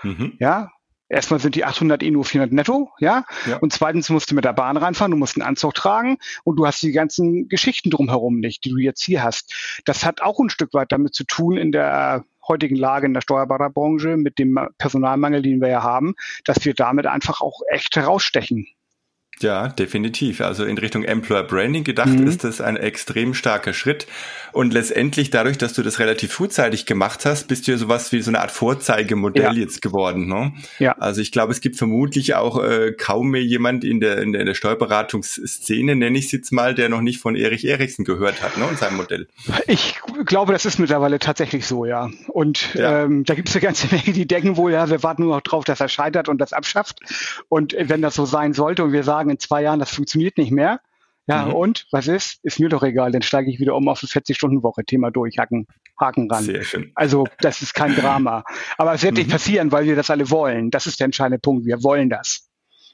Mhm. 0.01 0.33
Ja, 0.39 0.71
Erstmal 1.13 1.39
sind 1.39 1.56
die 1.56 1.63
800 1.63 2.01
eh 2.01 2.12
nur 2.12 2.25
400 2.25 2.51
netto, 2.51 2.92
ja? 3.00 3.24
ja. 3.45 3.57
Und 3.57 3.71
zweitens 3.71 4.10
musst 4.10 4.31
du 4.31 4.36
mit 4.36 4.45
der 4.45 4.54
Bahn 4.54 4.77
reinfahren, 4.77 5.12
du 5.12 5.18
musst 5.18 5.38
einen 5.38 5.48
Anzug 5.48 5.75
tragen 5.75 6.18
und 6.44 6.56
du 6.57 6.65
hast 6.65 6.81
die 6.81 6.92
ganzen 6.92 7.48
Geschichten 7.48 7.92
drumherum 7.92 8.39
nicht, 8.39 8.65
die 8.65 8.69
du 8.69 8.77
jetzt 8.77 9.04
hier 9.04 9.24
hast. 9.24 9.81
Das 9.86 10.06
hat 10.06 10.21
auch 10.21 10.39
ein 10.39 10.50
Stück 10.50 10.74
weit 10.74 10.92
damit 10.92 11.13
zu 11.13 11.24
tun 11.24 11.57
in 11.57 11.71
der 11.71 12.25
heutigen 12.48 12.75
Lage 12.75 13.06
in 13.06 13.13
der 13.13 13.21
Steuerberaterbranche 13.21 14.18
mit 14.18 14.39
dem 14.39 14.60
Personalmangel, 14.77 15.42
den 15.42 15.62
wir 15.62 15.69
ja 15.69 15.83
haben, 15.83 16.15
dass 16.45 16.65
wir 16.65 16.74
damit 16.74 17.06
einfach 17.06 17.42
auch 17.42 17.62
echt 17.69 17.95
herausstechen. 17.95 18.68
Ja, 19.39 19.68
definitiv. 19.68 20.41
Also 20.41 20.63
in 20.63 20.77
Richtung 20.77 21.03
Employer 21.03 21.44
Branding 21.44 21.83
gedacht 21.83 22.09
mhm. 22.09 22.27
ist 22.27 22.44
das 22.44 22.62
ein 22.62 22.77
extrem 22.77 23.33
starker 23.33 23.74
Schritt. 23.74 24.07
Und 24.51 24.71
letztendlich 24.71 25.31
dadurch, 25.31 25.57
dass 25.57 25.74
du 25.74 25.81
das 25.81 26.00
relativ 26.00 26.31
frühzeitig 26.31 26.85
gemacht 26.85 27.25
hast, 27.25 27.47
bist 27.47 27.68
du 27.68 27.71
ja 27.71 27.77
sowas 27.77 28.12
wie 28.12 28.21
so 28.21 28.30
eine 28.30 28.39
Art 28.39 28.51
Vorzeigemodell 28.51 29.44
ja. 29.44 29.51
jetzt 29.51 29.81
geworden. 29.81 30.27
Ne? 30.27 30.53
Ja. 30.77 30.94
Also 30.94 31.21
ich 31.21 31.31
glaube, 31.31 31.51
es 31.51 31.59
gibt 31.59 31.75
vermutlich 31.75 32.35
auch 32.35 32.63
äh, 32.63 32.91
kaum 32.91 33.31
mehr 33.31 33.44
jemand 33.44 33.83
in 33.83 34.00
der, 34.00 34.19
in 34.19 34.31
der, 34.31 34.41
in 34.41 34.47
der 34.47 34.53
Steuerberatungsszene, 34.53 35.95
nenne 35.95 36.18
ich 36.18 36.25
es 36.25 36.31
jetzt 36.31 36.51
mal, 36.51 36.75
der 36.75 36.89
noch 36.89 37.01
nicht 37.01 37.19
von 37.19 37.35
Erich 37.35 37.65
Erichsen 37.65 38.06
gehört 38.06 38.44
hat 38.44 38.57
ne, 38.57 38.65
und 38.65 38.77
seinem 38.77 38.97
Modell. 38.97 39.27
Ich 39.68 40.00
glaube, 40.25 40.53
das 40.53 40.65
ist 40.65 40.77
mittlerweile 40.77 41.18
tatsächlich 41.18 41.65
so, 41.65 41.85
ja. 41.85 42.09
Und 42.27 42.75
ja. 42.75 43.03
Ähm, 43.03 43.24
da 43.24 43.33
gibt 43.33 43.50
es 43.50 43.56
eine 43.56 43.62
ganze 43.63 43.88
Menge, 43.94 44.13
die 44.13 44.27
denken 44.27 44.56
wohl, 44.56 44.71
ja, 44.71 44.89
wir 44.89 45.01
warten 45.01 45.24
nur 45.24 45.35
noch 45.35 45.41
drauf, 45.41 45.65
dass 45.65 45.80
er 45.80 45.89
scheitert 45.89 46.30
und 46.30 46.39
das 46.39 46.53
abschafft. 46.53 47.00
Und 47.50 47.75
wenn 47.80 48.01
das 48.01 48.13
so 48.13 48.25
sein 48.25 48.53
sollte 48.53 48.83
und 48.83 48.91
wir 48.94 49.03
sagen, 49.03 49.23
in 49.30 49.40
zwei 49.40 49.62
Jahren, 49.64 49.80
das 49.80 49.92
funktioniert 49.92 50.38
nicht 50.38 50.52
mehr. 50.52 50.80
Ja, 51.25 51.46
mhm. 51.46 51.54
und 51.54 51.88
was 51.92 52.08
ist? 52.08 52.40
Ist 52.44 52.60
mir 52.60 52.68
doch 52.68 52.84
egal, 52.84 53.12
dann 53.12 53.22
steige 53.22 53.50
ich 53.50 53.60
wieder 53.60 53.75
um 53.75 53.88
auf 53.88 54.02
eine 54.04 54.10
40-Stunden-Woche, 54.10 54.84
Thema 54.84 55.10
durchhacken, 55.10 55.68
Haken 56.00 56.30
ran. 56.30 56.44
Sehr 56.44 56.64
schön. 56.64 56.92
Also 56.96 57.25
das 57.40 57.62
ist 57.62 57.74
kein 57.74 57.96
Drama. 57.96 58.44
Aber 58.78 58.94
es 58.94 59.04
wird 59.04 59.14
mhm. 59.14 59.20
nicht 59.20 59.31
passieren, 59.31 59.72
weil 59.72 59.86
wir 59.86 59.96
das 59.96 60.10
alle 60.10 60.30
wollen. 60.30 60.70
Das 60.70 60.86
ist 60.86 61.00
der 61.00 61.06
entscheidende 61.06 61.40
Punkt. 61.40 61.66
Wir 61.66 61.81
wollen 61.81 62.10
das. 62.10 62.50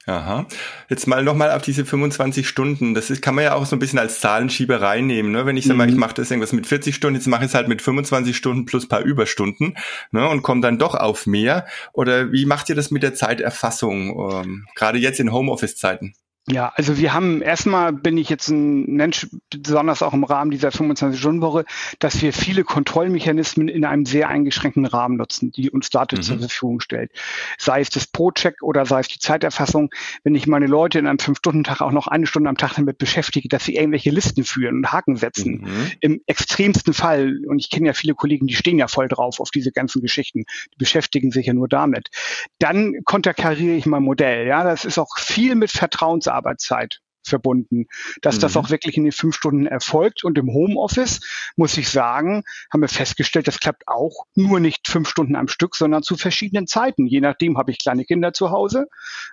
Aha. 0.06 0.48
Jetzt 0.90 1.08
mal 1.08 1.24
nochmal 1.24 1.52
auf 1.52 1.62
diese 1.62 1.86
25 1.86 2.48
Stunden. 2.48 2.94
Das 2.94 3.10
ist, 3.10 3.22
kann 3.22 3.36
man 3.36 3.44
ja 3.44 3.54
auch 3.54 3.66
so 3.66 3.76
ein 3.76 3.80
bisschen 3.80 4.00
als 4.00 4.20
Zahlenschieberei 4.20 5.02
nehmen. 5.02 5.32
Ne? 5.32 5.46
Wenn 5.46 5.58
ich 5.58 5.66
sage 5.66 5.74
mhm. 5.74 5.78
mal, 5.78 5.90
ich 5.90 5.96
mache 5.96 6.16
das 6.16 6.32
irgendwas 6.32 6.54
mit 6.54 6.66
40 6.66 6.96
Stunden, 6.96 7.16
jetzt 7.16 7.28
mache 7.28 7.44
ich 7.44 7.50
es 7.50 7.56
halt 7.56 7.68
mit 7.68 7.82
25 7.82 8.36
Stunden 8.36 8.66
plus 8.66 8.88
paar 8.88 9.02
Überstunden 9.02 9.76
ne? 10.12 10.28
und 10.28 10.42
komme 10.42 10.62
dann 10.62 10.80
doch 10.80 10.96
auf 10.96 11.28
mehr. 11.28 11.68
Oder 11.94 12.32
wie 12.32 12.46
macht 12.46 12.70
ihr 12.70 12.76
das 12.76 12.92
mit 12.92 13.04
der 13.04 13.14
Zeiterfassung, 13.14 14.32
ähm, 14.32 14.66
gerade 14.74 14.98
jetzt 14.98 15.20
in 15.20 15.32
Homeoffice-Zeiten? 15.32 16.14
Ja, 16.52 16.72
also 16.76 16.98
wir 16.98 17.14
haben 17.14 17.42
erstmal 17.42 17.94
bin 17.94 18.18
ich 18.18 18.30
jetzt 18.30 18.48
ein 18.50 18.86
Mensch, 18.86 19.28
besonders 19.50 20.02
auch 20.02 20.14
im 20.14 20.24
Rahmen 20.24 20.50
dieser 20.50 20.70
25-Stunden-Woche, 20.70 21.66
dass 22.00 22.22
wir 22.22 22.34
viele 22.34 22.64
Kontrollmechanismen 22.64 23.68
in 23.68 23.86
einem 23.86 24.06
sehr 24.06 24.30
eingeschränkten 24.30 24.86
Rahmen 24.86 25.18
nutzen, 25.18 25.52
die 25.52 25.70
uns 25.70 25.90
Daten 25.92 26.18
mhm. 26.18 26.22
zur 26.24 26.40
Verfügung 26.40 26.80
stellt. 26.80 27.12
Sei 27.58 27.82
es 27.82 27.90
das 27.90 28.08
Pro-Check 28.08 28.64
oder 28.64 28.86
sei 28.86 29.02
es 29.02 29.08
die 29.08 29.20
Zeiterfassung. 29.20 29.92
Wenn 30.24 30.34
ich 30.34 30.48
meine 30.48 30.66
Leute 30.66 30.98
in 30.98 31.08
einem 31.08 31.20
Fünf-Stunden-Tag 31.20 31.82
auch 31.82 31.92
noch 31.92 32.08
eine 32.08 32.26
Stunde 32.26 32.50
am 32.50 32.58
Tag 32.58 32.74
damit 32.76 32.98
beschäftige, 32.98 33.48
dass 33.48 33.66
sie 33.66 33.76
irgendwelche 33.76 34.10
Listen 34.10 34.44
führen 34.44 34.78
und 34.78 34.92
Haken 34.92 35.18
setzen, 35.18 35.62
mhm. 35.62 35.92
im 36.00 36.22
extremsten 36.26 36.94
Fall, 36.94 37.42
und 37.46 37.60
ich 37.60 37.70
kenne 37.70 37.88
ja 37.88 37.94
viele 37.94 38.16
Kollegen, 38.16 38.48
die 38.48 38.56
stehen 38.56 38.80
ja 38.80 38.88
voll 38.88 39.08
drauf 39.08 39.40
auf 39.40 39.52
diese 39.52 39.72
ganzen 39.72 40.02
Geschichten, 40.02 40.46
die 40.74 40.78
beschäftigen 40.78 41.32
sich 41.32 41.46
ja 41.46 41.54
nur 41.54 41.68
damit, 41.68 42.10
dann 42.58 42.96
konterkariere 43.06 43.76
ich 43.76 43.86
mein 43.86 44.04
Modell. 44.04 44.48
Ja, 44.48 44.64
das 44.64 44.86
ist 44.86 44.98
auch 44.98 45.18
viel 45.18 45.54
mit 45.54 45.70
Vertrauensarbeit 45.70 46.39
Arbeitszeit 46.40 47.02
verbunden, 47.30 47.86
dass 48.22 48.38
mhm. 48.38 48.42
das 48.42 48.58
auch 48.58 48.70
wirklich 48.70 48.98
in 48.98 49.04
den 49.04 49.12
fünf 49.12 49.36
Stunden 49.36 49.66
erfolgt. 49.66 50.24
Und 50.24 50.38
im 50.38 50.48
Homeoffice, 50.48 51.22
muss 51.56 51.78
ich 51.78 51.90
sagen, 51.90 52.44
haben 52.72 52.82
wir 52.82 52.90
festgestellt, 52.90 53.48
das 53.48 53.60
klappt 53.60 53.88
auch 53.88 54.26
nur 54.36 54.60
nicht 54.60 54.88
fünf 54.88 55.08
Stunden 55.08 55.36
am 55.36 55.48
Stück, 55.48 55.76
sondern 55.76 56.04
zu 56.04 56.18
verschiedenen 56.18 56.68
Zeiten. 56.68 57.08
Je 57.08 57.22
nachdem 57.22 57.58
habe 57.58 57.72
ich 57.72 57.80
kleine 57.80 58.06
Kinder 58.06 58.34
zu 58.34 58.52
Hause. 58.52 58.88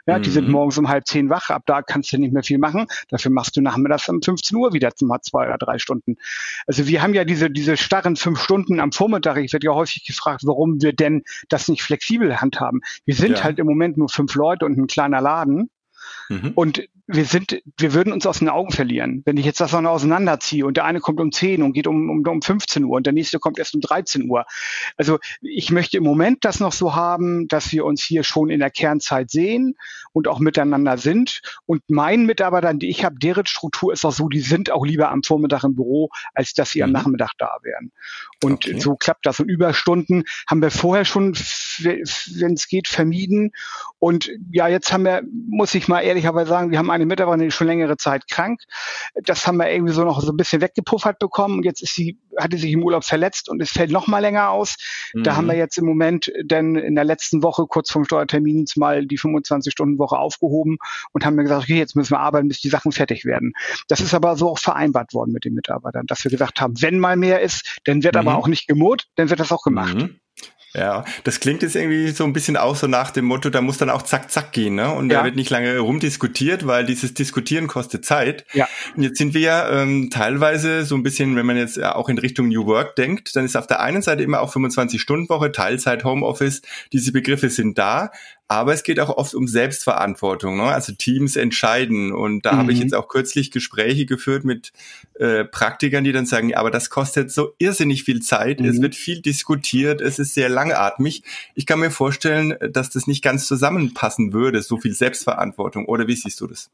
Ja, 0.06 0.18
mhm. 0.18 0.22
die 0.22 0.30
sind 0.30 0.46
mhm. 0.46 0.52
morgens 0.52 0.78
um 0.78 0.88
halb 0.88 1.06
zehn 1.06 1.30
wach. 1.30 1.50
Ab 1.50 1.62
da 1.66 1.82
kannst 1.82 2.12
du 2.12 2.18
nicht 2.18 2.32
mehr 2.32 2.42
viel 2.42 2.58
machen. 2.58 2.86
Dafür 3.08 3.30
machst 3.30 3.56
du 3.56 3.60
nachmittags 3.60 4.08
um 4.08 4.22
15 4.22 4.56
Uhr 4.56 4.72
wieder 4.72 4.90
mal 5.02 5.20
zwei 5.22 5.46
oder 5.46 5.58
drei 5.58 5.78
Stunden. 5.78 6.16
Also 6.66 6.86
wir 6.86 7.02
haben 7.02 7.14
ja 7.14 7.24
diese, 7.24 7.50
diese 7.50 7.76
starren 7.76 8.16
fünf 8.16 8.40
Stunden 8.40 8.80
am 8.80 8.92
Vormittag. 8.92 9.38
Ich 9.38 9.52
werde 9.52 9.66
ja 9.66 9.74
häufig 9.74 10.04
gefragt, 10.04 10.42
warum 10.44 10.80
wir 10.80 10.92
denn 10.92 11.22
das 11.48 11.68
nicht 11.68 11.82
flexibel 11.82 12.40
handhaben. 12.40 12.80
Wir 13.04 13.14
sind 13.14 13.38
ja. 13.38 13.44
halt 13.44 13.58
im 13.58 13.66
Moment 13.66 13.96
nur 13.96 14.08
fünf 14.08 14.34
Leute 14.34 14.64
und 14.64 14.78
ein 14.78 14.86
kleiner 14.86 15.20
Laden. 15.20 15.70
Mhm. 16.28 16.52
Und 16.54 16.88
wir 17.08 17.24
sind, 17.24 17.62
wir 17.78 17.94
würden 17.94 18.12
uns 18.12 18.26
aus 18.26 18.40
den 18.40 18.48
Augen 18.48 18.72
verlieren. 18.72 19.22
Wenn 19.24 19.36
ich 19.36 19.46
jetzt 19.46 19.60
das 19.60 19.72
noch 19.72 19.84
auseinanderziehe 19.84 20.66
und 20.66 20.76
der 20.76 20.84
eine 20.84 21.00
kommt 21.00 21.20
um 21.20 21.30
10 21.30 21.62
und 21.62 21.72
geht 21.72 21.86
um, 21.86 22.10
um, 22.10 22.26
um 22.26 22.42
15 22.42 22.84
Uhr 22.84 22.96
und 22.96 23.06
der 23.06 23.12
nächste 23.12 23.38
kommt 23.38 23.58
erst 23.58 23.74
um 23.74 23.80
13 23.80 24.28
Uhr. 24.28 24.44
Also 24.96 25.18
ich 25.40 25.70
möchte 25.70 25.98
im 25.98 26.02
Moment 26.02 26.44
das 26.44 26.58
noch 26.58 26.72
so 26.72 26.96
haben, 26.96 27.46
dass 27.46 27.70
wir 27.70 27.84
uns 27.84 28.02
hier 28.02 28.24
schon 28.24 28.50
in 28.50 28.58
der 28.58 28.70
Kernzeit 28.70 29.30
sehen 29.30 29.76
und 30.12 30.26
auch 30.26 30.40
miteinander 30.40 30.98
sind. 30.98 31.42
Und 31.66 31.82
meinen 31.88 32.26
Mitarbeitern, 32.26 32.78
die 32.80 32.88
ich 32.88 33.04
habe, 33.04 33.16
deren 33.18 33.46
Struktur 33.46 33.92
ist 33.92 34.04
auch 34.04 34.12
so, 34.12 34.28
die 34.28 34.40
sind 34.40 34.70
auch 34.70 34.84
lieber 34.84 35.10
am 35.10 35.22
Vormittag 35.22 35.62
im 35.62 35.76
Büro, 35.76 36.08
als 36.34 36.54
dass 36.54 36.70
sie 36.70 36.80
mhm. 36.80 36.84
am 36.84 36.92
Nachmittag 36.92 37.32
da 37.38 37.58
wären. 37.62 37.92
Und 38.42 38.66
okay. 38.66 38.80
so 38.80 38.96
klappt 38.96 39.26
das. 39.26 39.38
Und 39.38 39.48
Überstunden 39.48 40.24
haben 40.48 40.60
wir 40.62 40.70
vorher 40.70 41.04
schon, 41.04 41.34
wenn 41.34 42.54
es 42.54 42.66
geht, 42.66 42.88
vermieden. 42.88 43.52
Und 43.98 44.30
ja, 44.50 44.66
jetzt 44.68 44.92
haben 44.92 45.04
wir, 45.04 45.22
muss 45.48 45.74
ich 45.74 45.86
mal 45.86 46.00
ehrlich 46.00 46.15
ehrlicherweise 46.16 46.48
sagen, 46.48 46.70
wir 46.70 46.78
haben 46.78 46.90
eine 46.90 47.06
Mitarbeiterin, 47.06 47.48
die 47.48 47.50
schon 47.50 47.66
längere 47.66 47.96
Zeit 47.96 48.28
krank. 48.28 48.60
Das 49.14 49.46
haben 49.46 49.58
wir 49.58 49.70
irgendwie 49.70 49.92
so 49.92 50.04
noch 50.04 50.20
so 50.20 50.32
ein 50.32 50.36
bisschen 50.36 50.62
weggepuffert 50.62 51.18
bekommen 51.18 51.58
und 51.58 51.64
jetzt 51.64 51.82
ist 51.82 51.94
sie, 51.94 52.18
hatte 52.38 52.56
sich 52.56 52.72
im 52.72 52.82
Urlaub 52.82 53.04
verletzt 53.04 53.48
und 53.48 53.60
es 53.60 53.70
fällt 53.70 53.90
noch 53.90 54.06
mal 54.06 54.20
länger 54.20 54.50
aus. 54.50 54.76
Mhm. 55.12 55.22
Da 55.22 55.36
haben 55.36 55.46
wir 55.46 55.56
jetzt 55.56 55.78
im 55.78 55.84
Moment 55.84 56.32
denn 56.42 56.76
in 56.76 56.94
der 56.94 57.04
letzten 57.04 57.42
Woche 57.42 57.66
kurz 57.68 57.90
vom 57.90 58.04
Steuertermin 58.04 58.66
mal 58.76 59.06
die 59.06 59.18
25-Stunden-Woche 59.18 60.18
aufgehoben 60.18 60.78
und 61.12 61.24
haben 61.24 61.36
mir 61.36 61.42
gesagt, 61.42 61.64
okay, 61.64 61.78
jetzt 61.78 61.94
müssen 61.94 62.12
wir 62.12 62.20
arbeiten, 62.20 62.48
bis 62.48 62.60
die 62.60 62.68
Sachen 62.68 62.92
fertig 62.92 63.24
werden. 63.24 63.52
Das 63.88 64.00
ist 64.00 64.14
aber 64.14 64.36
so 64.36 64.50
auch 64.50 64.58
vereinbart 64.58 65.12
worden 65.14 65.32
mit 65.32 65.44
den 65.44 65.54
Mitarbeitern, 65.54 66.06
dass 66.06 66.24
wir 66.24 66.30
gesagt 66.30 66.60
haben, 66.60 66.80
wenn 66.80 66.98
mal 66.98 67.16
mehr 67.16 67.40
ist, 67.40 67.80
dann 67.84 68.02
wird 68.02 68.14
mhm. 68.14 68.20
aber 68.20 68.36
auch 68.36 68.48
nicht 68.48 68.66
gemurrt, 68.66 69.08
dann 69.16 69.30
wird 69.30 69.40
das 69.40 69.52
auch 69.52 69.62
gemacht. 69.62 69.96
Mhm. 69.96 70.20
Ja, 70.76 71.06
das 71.24 71.40
klingt 71.40 71.62
jetzt 71.62 71.74
irgendwie 71.74 72.10
so 72.10 72.24
ein 72.24 72.34
bisschen 72.34 72.58
auch 72.58 72.76
so 72.76 72.86
nach 72.86 73.10
dem 73.10 73.24
Motto, 73.24 73.48
da 73.48 73.62
muss 73.62 73.78
dann 73.78 73.88
auch 73.88 74.02
zack, 74.02 74.30
zack 74.30 74.52
gehen, 74.52 74.74
ne? 74.74 74.92
Und 74.92 75.10
ja. 75.10 75.20
da 75.20 75.24
wird 75.24 75.34
nicht 75.34 75.48
lange 75.48 75.78
rumdiskutiert, 75.78 76.66
weil 76.66 76.84
dieses 76.84 77.14
Diskutieren 77.14 77.66
kostet 77.66 78.04
Zeit. 78.04 78.44
Ja. 78.52 78.68
Und 78.94 79.02
jetzt 79.02 79.16
sind 79.16 79.32
wir 79.32 79.40
ja 79.40 79.70
ähm, 79.70 80.10
teilweise 80.10 80.84
so 80.84 80.94
ein 80.94 81.02
bisschen, 81.02 81.34
wenn 81.34 81.46
man 81.46 81.56
jetzt 81.56 81.82
auch 81.82 82.10
in 82.10 82.18
Richtung 82.18 82.48
New 82.48 82.66
Work 82.66 82.94
denkt, 82.96 83.34
dann 83.36 83.46
ist 83.46 83.56
auf 83.56 83.66
der 83.66 83.80
einen 83.80 84.02
Seite 84.02 84.22
immer 84.22 84.40
auch 84.40 84.54
25-Stunden-Woche, 84.54 85.50
Teilzeit, 85.50 86.04
Homeoffice, 86.04 86.60
diese 86.92 87.10
Begriffe 87.10 87.48
sind 87.48 87.78
da, 87.78 88.10
aber 88.48 88.72
es 88.72 88.84
geht 88.84 89.00
auch 89.00 89.08
oft 89.08 89.34
um 89.34 89.48
Selbstverantwortung, 89.48 90.56
ne? 90.56 90.64
also 90.64 90.92
Teams 90.92 91.34
entscheiden. 91.34 92.12
Und 92.12 92.46
da 92.46 92.52
mhm. 92.52 92.58
habe 92.58 92.72
ich 92.72 92.78
mhm. 92.78 92.84
jetzt 92.84 92.94
auch 92.94 93.08
kürzlich 93.08 93.50
Gespräche 93.50 94.06
geführt 94.06 94.44
mit 94.44 94.72
äh, 95.18 95.44
Praktikern, 95.44 96.04
die 96.04 96.12
dann 96.12 96.26
sagen, 96.26 96.54
aber 96.54 96.70
das 96.70 96.88
kostet 96.88 97.32
so 97.32 97.54
irrsinnig 97.58 98.04
viel 98.04 98.20
Zeit, 98.22 98.60
mhm. 98.60 98.66
es 98.66 98.80
wird 98.80 98.94
viel 98.94 99.20
diskutiert, 99.20 100.00
es 100.00 100.20
ist 100.20 100.34
sehr 100.34 100.48
langatmig. 100.48 101.24
Ich 101.54 101.66
kann 101.66 101.80
mir 101.80 101.90
vorstellen, 101.90 102.54
dass 102.70 102.90
das 102.90 103.08
nicht 103.08 103.24
ganz 103.24 103.48
zusammenpassen 103.48 104.32
würde, 104.32 104.62
so 104.62 104.76
viel 104.76 104.94
Selbstverantwortung. 104.94 105.86
Oder 105.86 106.06
wie 106.06 106.14
siehst 106.14 106.40
du 106.40 106.46
das? 106.46 106.70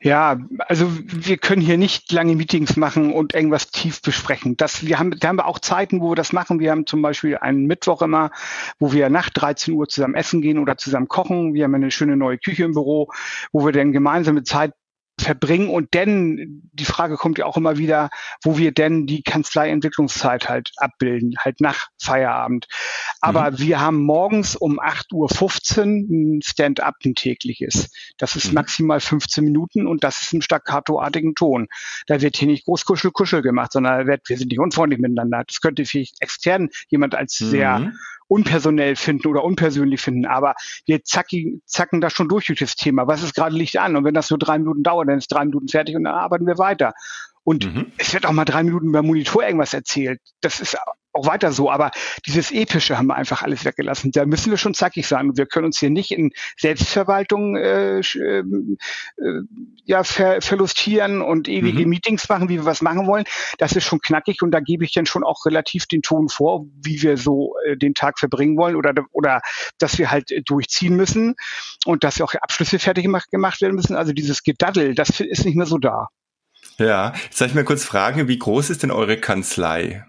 Ja, 0.00 0.38
also 0.68 0.92
wir 1.06 1.38
können 1.38 1.62
hier 1.62 1.76
nicht 1.76 2.12
lange 2.12 2.36
Meetings 2.36 2.76
machen 2.76 3.12
und 3.12 3.34
irgendwas 3.34 3.72
tief 3.72 4.00
besprechen. 4.00 4.56
Das, 4.56 4.86
wir 4.86 5.00
haben, 5.00 5.18
da 5.18 5.28
haben 5.28 5.36
wir 5.36 5.46
auch 5.46 5.58
Zeiten, 5.58 6.00
wo 6.00 6.12
wir 6.12 6.16
das 6.16 6.32
machen. 6.32 6.60
Wir 6.60 6.70
haben 6.70 6.86
zum 6.86 7.02
Beispiel 7.02 7.36
einen 7.36 7.66
Mittwoch 7.66 8.02
immer, 8.02 8.30
wo 8.78 8.92
wir 8.92 9.10
nach 9.10 9.30
13 9.30 9.74
Uhr 9.74 9.88
zusammen 9.88 10.14
essen 10.14 10.40
gehen 10.40 10.58
oder 10.58 10.78
zusammen 10.78 11.08
kochen. 11.16 11.54
Wir 11.54 11.64
haben 11.64 11.74
eine 11.74 11.90
schöne 11.90 12.16
neue 12.16 12.36
Küche 12.36 12.64
im 12.64 12.72
Büro, 12.72 13.08
wo 13.52 13.64
wir 13.64 13.72
dann 13.72 13.92
gemeinsame 13.92 14.42
Zeit 14.42 14.72
verbringen 15.18 15.70
und 15.70 15.94
denn, 15.94 16.62
die 16.72 16.84
Frage 16.84 17.16
kommt 17.16 17.38
ja 17.38 17.46
auch 17.46 17.56
immer 17.56 17.78
wieder, 17.78 18.10
wo 18.42 18.58
wir 18.58 18.72
denn 18.72 19.06
die 19.06 19.22
Kanzleientwicklungszeit 19.22 20.48
halt 20.48 20.72
abbilden, 20.76 21.34
halt 21.38 21.60
nach 21.60 21.88
Feierabend. 22.00 22.66
Aber 23.20 23.52
mhm. 23.52 23.58
wir 23.58 23.80
haben 23.80 24.02
morgens 24.02 24.56
um 24.56 24.78
8.15 24.78 25.12
Uhr 25.14 26.36
ein 26.36 26.42
Stand-up, 26.42 26.96
ein 27.04 27.14
tägliches. 27.14 27.90
Das 28.18 28.36
ist 28.36 28.48
mhm. 28.48 28.54
maximal 28.54 29.00
15 29.00 29.42
Minuten 29.42 29.86
und 29.86 30.04
das 30.04 30.22
ist 30.22 30.34
im 30.34 30.42
staccatoartigen 30.42 31.34
Ton. 31.34 31.68
Da 32.06 32.20
wird 32.20 32.36
hier 32.36 32.48
nicht 32.48 32.66
groß 32.66 32.84
Kuschel-Kuschel 32.84 33.42
gemacht, 33.42 33.72
sondern 33.72 34.06
wird, 34.06 34.28
wir 34.28 34.36
sind 34.36 34.48
nicht 34.50 34.60
unfreundlich 34.60 35.00
miteinander. 35.00 35.44
Das 35.46 35.60
könnte 35.60 35.84
vielleicht 35.86 36.20
extern 36.20 36.68
jemand 36.88 37.14
als 37.14 37.40
mhm. 37.40 37.46
sehr 37.46 37.92
unpersonell 38.28 38.96
finden 38.96 39.28
oder 39.28 39.44
unpersönlich 39.44 40.00
finden, 40.00 40.26
aber 40.26 40.54
wir 40.84 41.04
zacken, 41.04 41.62
zacken 41.64 42.00
das 42.00 42.12
schon 42.12 42.28
durch 42.28 42.46
durch 42.46 42.58
das 42.58 42.74
Thema. 42.74 43.06
Was 43.06 43.22
ist 43.22 43.34
gerade 43.34 43.54
Licht 43.54 43.78
an? 43.78 43.96
Und 43.96 44.04
wenn 44.04 44.14
das 44.14 44.30
nur 44.30 44.38
drei 44.38 44.58
Minuten 44.58 44.82
dauert, 44.82 45.05
dann 45.06 45.18
ist 45.18 45.28
drei 45.28 45.44
Minuten 45.44 45.68
fertig 45.68 45.96
und 45.96 46.04
dann 46.04 46.14
arbeiten 46.14 46.46
wir 46.46 46.58
weiter. 46.58 46.92
Und 47.44 47.66
mhm. 47.66 47.92
es 47.96 48.12
wird 48.12 48.26
auch 48.26 48.32
mal 48.32 48.44
drei 48.44 48.62
Minuten 48.62 48.90
beim 48.90 49.06
Monitor 49.06 49.44
irgendwas 49.44 49.72
erzählt. 49.72 50.20
Das 50.40 50.60
ist 50.60 50.76
auch 51.16 51.26
weiter 51.26 51.52
so. 51.52 51.70
Aber 51.70 51.90
dieses 52.26 52.50
Epische 52.50 52.98
haben 52.98 53.06
wir 53.06 53.16
einfach 53.16 53.42
alles 53.42 53.64
weggelassen. 53.64 54.12
Da 54.12 54.24
müssen 54.26 54.50
wir 54.50 54.58
schon 54.58 54.74
zackig 54.74 55.06
sein. 55.06 55.36
wir 55.36 55.46
können 55.46 55.66
uns 55.66 55.78
hier 55.78 55.90
nicht 55.90 56.10
in 56.10 56.32
Selbstverwaltung 56.56 57.56
äh, 57.56 57.98
äh, 57.98 58.42
ja, 59.84 60.04
ver 60.04 60.40
verlustieren 60.40 61.22
und 61.22 61.48
ewige 61.48 61.82
mhm. 61.82 61.90
Meetings 61.90 62.28
machen, 62.28 62.48
wie 62.48 62.56
wir 62.56 62.64
was 62.64 62.82
machen 62.82 63.06
wollen. 63.06 63.24
Das 63.58 63.72
ist 63.72 63.84
schon 63.84 64.00
knackig 64.00 64.42
und 64.42 64.50
da 64.50 64.60
gebe 64.60 64.84
ich 64.84 64.92
dann 64.92 65.06
schon 65.06 65.24
auch 65.24 65.46
relativ 65.46 65.86
den 65.86 66.02
Ton 66.02 66.28
vor, 66.28 66.66
wie 66.82 67.02
wir 67.02 67.16
so 67.16 67.54
äh, 67.66 67.76
den 67.76 67.94
Tag 67.94 68.18
verbringen 68.18 68.56
wollen 68.56 68.76
oder, 68.76 68.92
oder 69.12 69.40
dass 69.78 69.98
wir 69.98 70.10
halt 70.10 70.30
durchziehen 70.46 70.96
müssen 70.96 71.34
und 71.84 72.04
dass 72.04 72.18
wir 72.18 72.24
auch 72.24 72.34
Abschlüsse 72.34 72.78
fertig 72.78 73.04
gemacht, 73.04 73.30
gemacht 73.30 73.60
werden 73.60 73.74
müssen. 73.74 73.96
Also 73.96 74.12
dieses 74.12 74.42
Gedaddel, 74.42 74.94
das 74.94 75.20
ist 75.20 75.44
nicht 75.44 75.56
mehr 75.56 75.66
so 75.66 75.78
da. 75.78 76.08
Ja, 76.78 77.14
jetzt 77.24 77.38
soll 77.38 77.48
ich 77.48 77.54
mal 77.54 77.64
kurz 77.64 77.84
fragen, 77.84 78.28
wie 78.28 78.38
groß 78.38 78.70
ist 78.70 78.82
denn 78.82 78.90
eure 78.90 79.18
Kanzlei? 79.18 80.04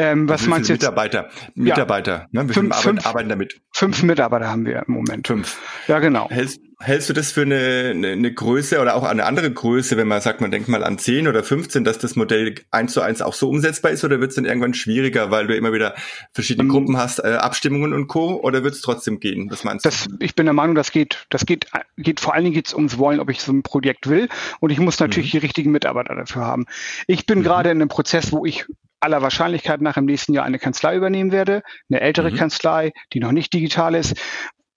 Ähm, 0.00 0.28
was 0.30 0.46
meinst 0.46 0.70
du 0.70 0.72
jetzt? 0.72 0.80
Mitarbeiter, 0.80 1.28
Mitarbeiter, 1.54 2.28
ja. 2.32 2.42
ne? 2.42 2.48
Wie 2.48 2.54
fünf, 2.54 2.74
fünf, 2.76 3.06
arbeiten 3.06 3.28
damit? 3.28 3.60
Fünf 3.72 4.02
Mitarbeiter 4.02 4.48
haben 4.48 4.64
wir 4.64 4.82
im 4.86 4.94
Moment. 4.94 5.26
Fünf. 5.26 5.58
Ja, 5.88 5.98
genau. 5.98 6.30
Hältst, 6.30 6.62
hältst 6.78 7.10
du 7.10 7.12
das 7.12 7.32
für 7.32 7.42
eine, 7.42 7.90
eine, 7.90 8.12
eine 8.12 8.32
Größe 8.32 8.80
oder 8.80 8.94
auch 8.94 9.02
eine 9.02 9.26
andere 9.26 9.52
Größe, 9.52 9.98
wenn 9.98 10.08
man 10.08 10.22
sagt, 10.22 10.40
man 10.40 10.50
denkt 10.50 10.68
mal 10.68 10.82
an 10.84 10.96
10 10.96 11.28
oder 11.28 11.44
15, 11.44 11.84
dass 11.84 11.98
das 11.98 12.16
Modell 12.16 12.54
eins 12.70 12.94
zu 12.94 13.02
eins 13.02 13.20
auch 13.20 13.34
so 13.34 13.50
umsetzbar 13.50 13.92
ist 13.92 14.02
oder 14.02 14.20
wird 14.20 14.30
es 14.30 14.36
dann 14.36 14.46
irgendwann 14.46 14.72
schwieriger, 14.72 15.30
weil 15.30 15.46
du 15.46 15.54
immer 15.54 15.74
wieder 15.74 15.94
verschiedene 16.32 16.64
ähm, 16.64 16.70
Gruppen 16.70 16.96
hast, 16.96 17.18
äh, 17.18 17.34
Abstimmungen 17.34 17.92
und 17.92 18.06
Co. 18.06 18.40
oder 18.40 18.64
wird 18.64 18.74
es 18.74 18.80
trotzdem 18.80 19.20
gehen? 19.20 19.50
Was 19.50 19.64
meinst 19.64 19.84
das, 19.84 20.08
du? 20.08 20.16
Ich 20.20 20.34
bin 20.34 20.46
der 20.46 20.54
Meinung, 20.54 20.74
das 20.74 20.92
geht, 20.92 21.26
das 21.28 21.44
geht, 21.44 21.66
geht 21.98 22.20
vor 22.20 22.32
allen 22.32 22.44
Dingen 22.44 22.54
geht's 22.54 22.72
ums 22.72 22.96
Wollen, 22.96 23.20
ob 23.20 23.28
ich 23.28 23.42
so 23.42 23.52
ein 23.52 23.62
Projekt 23.62 24.08
will 24.08 24.30
und 24.60 24.70
ich 24.70 24.80
muss 24.80 24.98
natürlich 24.98 25.34
mhm. 25.34 25.40
die 25.40 25.44
richtigen 25.46 25.72
Mitarbeiter 25.72 26.14
dafür 26.14 26.46
haben. 26.46 26.64
Ich 27.06 27.26
bin 27.26 27.40
mhm. 27.40 27.42
gerade 27.42 27.70
in 27.70 27.76
einem 27.76 27.88
Prozess, 27.88 28.32
wo 28.32 28.46
ich 28.46 28.64
aller 29.00 29.22
Wahrscheinlichkeit 29.22 29.80
nach 29.80 29.96
im 29.96 30.04
nächsten 30.04 30.32
Jahr 30.34 30.44
eine 30.44 30.58
Kanzlei 30.58 30.96
übernehmen 30.96 31.32
werde, 31.32 31.62
eine 31.90 32.00
ältere 32.00 32.30
mhm. 32.30 32.36
Kanzlei, 32.36 32.92
die 33.12 33.20
noch 33.20 33.32
nicht 33.32 33.52
digital 33.52 33.94
ist, 33.94 34.16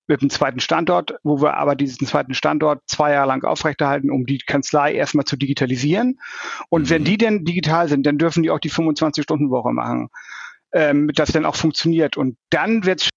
mit 0.07 0.21
einem 0.21 0.29
zweiten 0.29 0.59
Standort, 0.59 1.15
wo 1.23 1.41
wir 1.41 1.55
aber 1.55 1.75
diesen 1.75 2.07
zweiten 2.07 2.33
Standort 2.33 2.81
zwei 2.87 3.13
Jahre 3.13 3.27
lang 3.27 3.43
aufrechterhalten, 3.43 4.11
um 4.11 4.25
die 4.25 4.39
Kanzlei 4.39 4.93
erstmal 4.93 5.25
zu 5.25 5.37
digitalisieren. 5.37 6.19
Und 6.69 6.83
mhm. 6.83 6.89
wenn 6.89 7.03
die 7.03 7.17
denn 7.17 7.45
digital 7.45 7.87
sind, 7.87 8.05
dann 8.05 8.17
dürfen 8.17 8.43
die 8.43 8.51
auch 8.51 8.59
die 8.59 8.71
25-Stunden-Woche 8.71 9.71
machen, 9.71 10.09
ähm, 10.73 11.09
das 11.15 11.31
dann 11.31 11.45
auch 11.45 11.55
funktioniert. 11.55 12.17
Und 12.17 12.37
dann 12.49 12.85
wird 12.85 13.03
es 13.03 13.09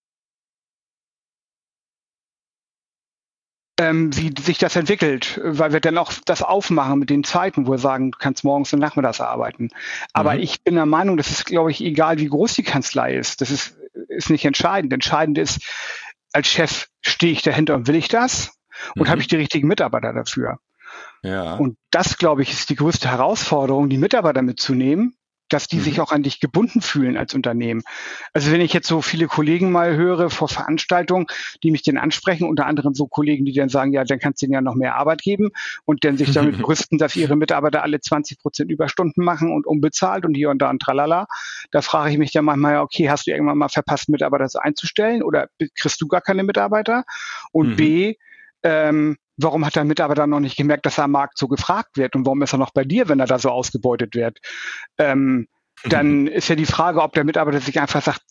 ähm, 3.78 4.16
wie 4.16 4.32
sich 4.40 4.58
das 4.58 4.76
entwickelt, 4.76 5.40
weil 5.42 5.72
wir 5.72 5.80
dann 5.80 5.98
auch 5.98 6.12
das 6.24 6.42
aufmachen 6.42 6.98
mit 6.98 7.10
den 7.10 7.24
Zeiten, 7.24 7.66
wo 7.66 7.72
wir 7.72 7.78
sagen, 7.78 8.10
du 8.12 8.18
kannst 8.18 8.44
morgens 8.44 8.72
und 8.72 8.80
nachmittags 8.80 9.20
arbeiten. 9.20 9.70
Aber 10.12 10.34
mhm. 10.34 10.40
ich 10.40 10.62
bin 10.62 10.76
der 10.76 10.86
Meinung, 10.86 11.16
das 11.16 11.30
ist, 11.30 11.44
glaube 11.44 11.70
ich, 11.70 11.82
egal, 11.82 12.18
wie 12.18 12.28
groß 12.28 12.54
die 12.54 12.62
Kanzlei 12.62 13.14
ist. 13.14 13.40
Das 13.40 13.50
ist, 13.50 13.76
ist 14.08 14.30
nicht 14.30 14.44
entscheidend. 14.44 14.92
Entscheidend 14.92 15.36
ist, 15.36 15.60
als 16.32 16.48
Chef 16.48 16.88
stehe 17.02 17.32
ich 17.32 17.42
dahinter 17.42 17.74
und 17.74 17.86
will 17.86 17.96
ich 17.96 18.08
das? 18.08 18.52
Und 18.94 19.06
mhm. 19.06 19.10
habe 19.10 19.20
ich 19.20 19.28
die 19.28 19.36
richtigen 19.36 19.68
Mitarbeiter 19.68 20.12
dafür? 20.12 20.58
Ja. 21.22 21.54
Und 21.54 21.76
das, 21.90 22.18
glaube 22.18 22.42
ich, 22.42 22.52
ist 22.52 22.70
die 22.70 22.76
größte 22.76 23.10
Herausforderung, 23.10 23.90
die 23.90 23.98
Mitarbeiter 23.98 24.42
mitzunehmen 24.42 25.16
dass 25.48 25.68
die 25.68 25.76
mhm. 25.76 25.82
sich 25.82 26.00
auch 26.00 26.12
an 26.12 26.22
dich 26.22 26.40
gebunden 26.40 26.80
fühlen 26.80 27.16
als 27.16 27.34
Unternehmen. 27.34 27.82
Also 28.32 28.52
wenn 28.52 28.60
ich 28.60 28.72
jetzt 28.72 28.88
so 28.88 29.02
viele 29.02 29.26
Kollegen 29.26 29.70
mal 29.70 29.96
höre 29.96 30.30
vor 30.30 30.48
Veranstaltungen, 30.48 31.26
die 31.62 31.70
mich 31.70 31.82
dann 31.82 31.96
ansprechen, 31.96 32.48
unter 32.48 32.66
anderem 32.66 32.94
so 32.94 33.06
Kollegen, 33.06 33.44
die 33.44 33.52
dann 33.52 33.68
sagen, 33.68 33.92
ja, 33.92 34.04
dann 34.04 34.18
kannst 34.18 34.42
du 34.42 34.46
denen 34.46 34.54
ja 34.54 34.60
noch 34.60 34.74
mehr 34.74 34.96
Arbeit 34.96 35.22
geben 35.22 35.50
und 35.84 36.04
dann 36.04 36.16
sich 36.16 36.32
damit 36.32 36.58
brüsten, 36.62 36.98
dass 36.98 37.16
ihre 37.16 37.36
Mitarbeiter 37.36 37.82
alle 37.82 38.00
20 38.00 38.38
Prozent 38.38 38.70
Überstunden 38.70 39.24
machen 39.24 39.52
und 39.52 39.66
unbezahlt 39.66 40.24
und 40.24 40.34
hier 40.34 40.50
und 40.50 40.58
da 40.58 40.70
und 40.70 40.80
tralala. 40.80 41.26
Da 41.70 41.82
frage 41.82 42.12
ich 42.12 42.18
mich 42.18 42.32
dann 42.32 42.44
manchmal, 42.44 42.78
okay, 42.78 43.08
hast 43.10 43.26
du 43.26 43.30
irgendwann 43.30 43.58
mal 43.58 43.68
verpasst, 43.68 44.08
Mitarbeiter 44.08 44.46
einzustellen 44.62 45.22
oder 45.22 45.48
kriegst 45.78 46.00
du 46.00 46.08
gar 46.08 46.20
keine 46.20 46.42
Mitarbeiter? 46.42 47.04
Und 47.52 47.70
mhm. 47.70 47.76
B, 47.76 48.14
ähm, 48.62 49.16
warum 49.36 49.64
hat 49.64 49.76
der 49.76 49.84
Mitarbeiter 49.84 50.26
noch 50.26 50.40
nicht 50.40 50.56
gemerkt, 50.56 50.86
dass 50.86 50.98
er 50.98 51.04
am 51.04 51.12
Markt 51.12 51.38
so 51.38 51.48
gefragt 51.48 51.96
wird 51.96 52.16
und 52.16 52.24
warum 52.26 52.42
ist 52.42 52.52
er 52.52 52.58
noch 52.58 52.72
bei 52.72 52.84
dir, 52.84 53.08
wenn 53.08 53.20
er 53.20 53.26
da 53.26 53.38
so 53.38 53.50
ausgebeutet 53.50 54.14
wird? 54.14 54.38
Ähm, 54.98 55.48
dann 55.84 56.22
mhm. 56.22 56.26
ist 56.28 56.48
ja 56.48 56.56
die 56.56 56.66
Frage, 56.66 57.02
ob 57.02 57.12
der 57.12 57.24
Mitarbeiter 57.24 57.60
sich 57.60 57.80
einfach 57.80 58.02
sagt, 58.02 58.22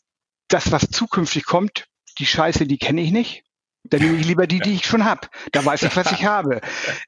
das, 0.48 0.72
was 0.72 0.90
zukünftig 0.90 1.46
kommt, 1.46 1.86
die 2.20 2.26
Scheiße, 2.26 2.66
die 2.66 2.78
kenne 2.78 3.02
ich 3.02 3.12
nicht. 3.12 3.44
Dann 3.84 4.02
nehme 4.02 4.18
ich 4.18 4.26
lieber 4.26 4.48
die, 4.48 4.60
die 4.60 4.74
ich 4.74 4.86
schon 4.86 5.06
habe. 5.06 5.28
Da 5.52 5.64
weiß 5.64 5.84
ich, 5.84 5.96
was 5.96 6.12
ich 6.12 6.26
habe. 6.26 6.62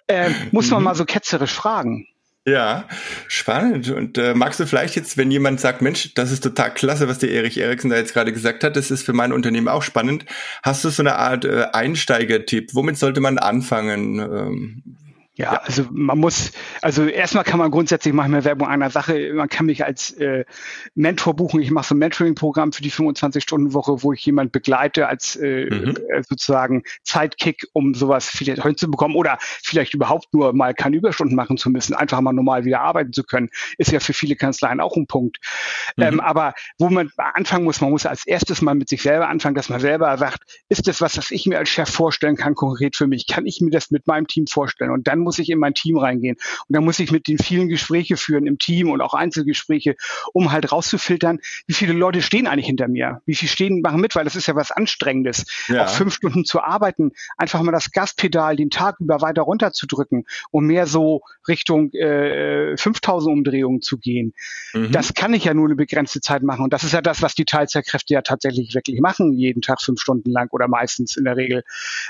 Ähm, 0.08 0.36
muss 0.52 0.70
man 0.70 0.80
mhm. 0.80 0.86
mal 0.86 0.96
so 0.96 1.06
ketzerisch 1.06 1.54
fragen. 1.54 2.08
Ja, 2.48 2.88
spannend. 3.28 3.90
Und 3.90 4.18
äh, 4.18 4.34
magst 4.34 4.58
du 4.62 4.66
vielleicht 4.66 4.96
jetzt, 4.96 5.18
wenn 5.18 5.30
jemand 5.30 5.60
sagt, 5.60 5.82
Mensch, 5.82 6.14
das 6.14 6.32
ist 6.32 6.42
total 6.42 6.74
klasse, 6.74 7.10
was 7.10 7.20
der 7.20 7.30
Erich 7.32 7.58
Eriksen 7.58 7.90
da 7.90 7.98
jetzt 7.98 8.14
gerade 8.14 8.32
gesagt 8.32 8.64
hat, 8.64 8.78
das 8.78 8.90
ist 8.90 9.04
für 9.04 9.12
mein 9.12 9.34
Unternehmen 9.34 9.68
auch 9.68 9.84
spannend. 9.84 10.24
Hast 10.64 10.86
du 10.86 10.90
so 10.90 11.04
eine 11.04 11.18
Art 11.18 11.44
äh, 11.44 11.66
Einsteigertipp? 11.74 12.74
Womit 12.74 12.98
sollte 12.98 13.20
man 13.20 13.38
anfangen? 13.38 14.20
Ähm, 14.20 14.84
Ja, 15.38 15.54
ja, 15.54 15.62
also 15.62 15.86
man 15.92 16.18
muss, 16.18 16.52
also 16.82 17.06
erstmal 17.06 17.44
kann 17.44 17.60
man 17.60 17.70
grundsätzlich 17.70 18.12
manchmal 18.12 18.44
Werbung 18.44 18.68
einer 18.68 18.90
Sache, 18.90 19.34
man 19.36 19.48
kann 19.48 19.68
mich 19.68 19.86
als 19.86 20.12
äh, 20.14 20.46
Mentor 20.96 21.36
buchen. 21.36 21.62
Ich 21.62 21.70
mache 21.70 21.86
so 21.88 21.94
ein 21.94 22.00
Mentoring-Programm 22.00 22.74
für 22.74 22.82
die 22.82 22.92
25-Stunden-Woche, 22.92 24.02
wo 24.02 24.14
ich 24.14 24.26
jemand 24.26 24.52
begleite 24.52 25.08
als 25.08 25.36
äh, 25.36 25.70
mhm. 25.70 25.96
Äh, 26.10 26.24
sozusagen 26.28 26.82
Zeitkick, 27.04 27.68
um 27.74 27.94
sowas 27.94 28.28
vielleicht 28.28 28.64
hinzubekommen 28.64 29.16
oder 29.16 29.38
vielleicht 29.40 29.94
überhaupt 29.94 30.34
nur 30.34 30.54
mal 30.54 30.74
keine 30.74 30.98
Überstunden 30.98 31.36
machen 31.36 31.58
zu 31.58 31.70
müssen, 31.70 31.94
einfach 31.94 32.20
mal 32.22 32.34
normal 32.34 32.66
wieder 32.66 32.82
arbeiten 32.82 33.14
zu 33.14 33.24
können, 33.24 33.50
ist 33.78 33.92
ja 33.92 34.00
für 34.00 34.14
viele 34.14 34.36
Kanzleien 34.36 34.80
auch 34.80 34.96
ein 34.96 35.06
Punkt. 35.06 35.38
Mhm. 35.98 36.04
Ähm, 36.04 36.20
aber 36.20 36.56
wo 36.80 36.90
man 36.90 37.12
anfangen 37.18 37.64
muss, 37.64 37.80
man 37.80 37.92
muss 37.92 38.08
als 38.08 38.26
erstes 38.26 38.64
mal 38.64 38.74
mit 38.74 38.90
sich 38.90 39.04
selber 39.04 39.30
anfangen, 39.30 39.54
dass 39.54 39.70
man 39.70 39.80
selber 39.80 40.18
sagt, 40.18 40.40
ist 40.68 40.88
das 40.88 41.00
was, 41.00 41.16
was 41.16 41.30
ich 41.30 41.46
mir 41.46 41.60
als 41.60 41.70
Chef 41.70 41.90
vorstellen 41.90 42.38
kann, 42.38 42.56
konkret 42.56 42.96
für 42.96 43.06
mich? 43.06 43.28
Kann 43.28 43.46
ich 43.46 43.62
mir 43.62 43.70
das 43.70 43.92
mit 43.92 44.08
meinem 44.08 44.26
Team 44.26 44.48
vorstellen? 44.48 44.90
Und 44.90 45.08
dann 45.08 45.27
muss 45.28 45.40
ich 45.40 45.50
in 45.50 45.60
mein 45.60 45.74
Team 45.74 45.98
reingehen. 45.98 46.38
Und 46.38 46.76
dann 46.76 46.86
muss 46.86 47.00
ich 47.00 47.12
mit 47.12 47.28
den 47.28 47.38
vielen 47.38 47.68
Gespräche 47.68 48.16
führen 48.16 48.48
im 48.48 48.58
Team 48.58 48.90
und 48.90 49.02
auch 49.02 49.14
Einzelgespräche, 49.14 49.98
um 50.32 50.54
halt 50.54 50.72
rauszufiltern, 50.72 51.40
wie 51.66 51.74
viele 51.74 51.92
Leute 51.92 52.22
stehen 52.22 52.48
eigentlich 52.48 52.68
hinter 52.68 52.88
mir? 52.88 53.22
Wie 53.26 53.36
viele 53.36 53.50
stehen, 53.50 53.82
machen 53.82 54.00
mit, 54.00 54.16
weil 54.16 54.24
das 54.24 54.38
ist 54.38 54.48
ja 54.48 54.56
was 54.56 54.72
Anstrengendes. 54.72 55.46
Ja. 55.68 55.84
Auch 55.84 55.90
fünf 55.90 56.14
Stunden 56.14 56.46
zu 56.46 56.62
arbeiten, 56.62 57.12
einfach 57.36 57.62
mal 57.62 57.74
das 57.74 57.92
Gaspedal 57.92 58.56
den 58.56 58.70
Tag 58.70 59.02
über 59.02 59.20
weiter 59.20 59.42
runterzudrücken, 59.42 60.26
um 60.52 60.66
mehr 60.66 60.88
so 60.88 61.24
Richtung 61.48 61.92
äh, 61.92 62.78
5000 62.78 63.34
Umdrehungen 63.34 63.82
zu 63.82 63.98
gehen. 63.98 64.34
Mhm. 64.74 64.94
Das 64.94 65.14
kann 65.14 65.34
ich 65.34 65.44
ja 65.44 65.54
nur 65.54 65.66
eine 65.66 65.76
begrenzte 65.76 66.22
Zeit 66.22 66.42
machen. 66.42 66.64
Und 66.64 66.72
das 66.72 66.86
ist 66.86 66.94
ja 66.94 67.02
das, 67.02 67.22
was 67.22 67.36
die 67.36 67.44
Teilzeitkräfte 67.44 68.14
ja 68.14 68.22
tatsächlich 68.22 68.74
wirklich 68.74 69.02
machen, 69.02 69.34
jeden 69.34 69.62
Tag 69.62 69.82
fünf 69.82 70.00
Stunden 70.00 70.32
lang 70.32 70.48
oder 70.52 70.70
meistens 70.70 71.18
in 71.18 71.26
der 71.26 71.36
Regel. 71.36 71.64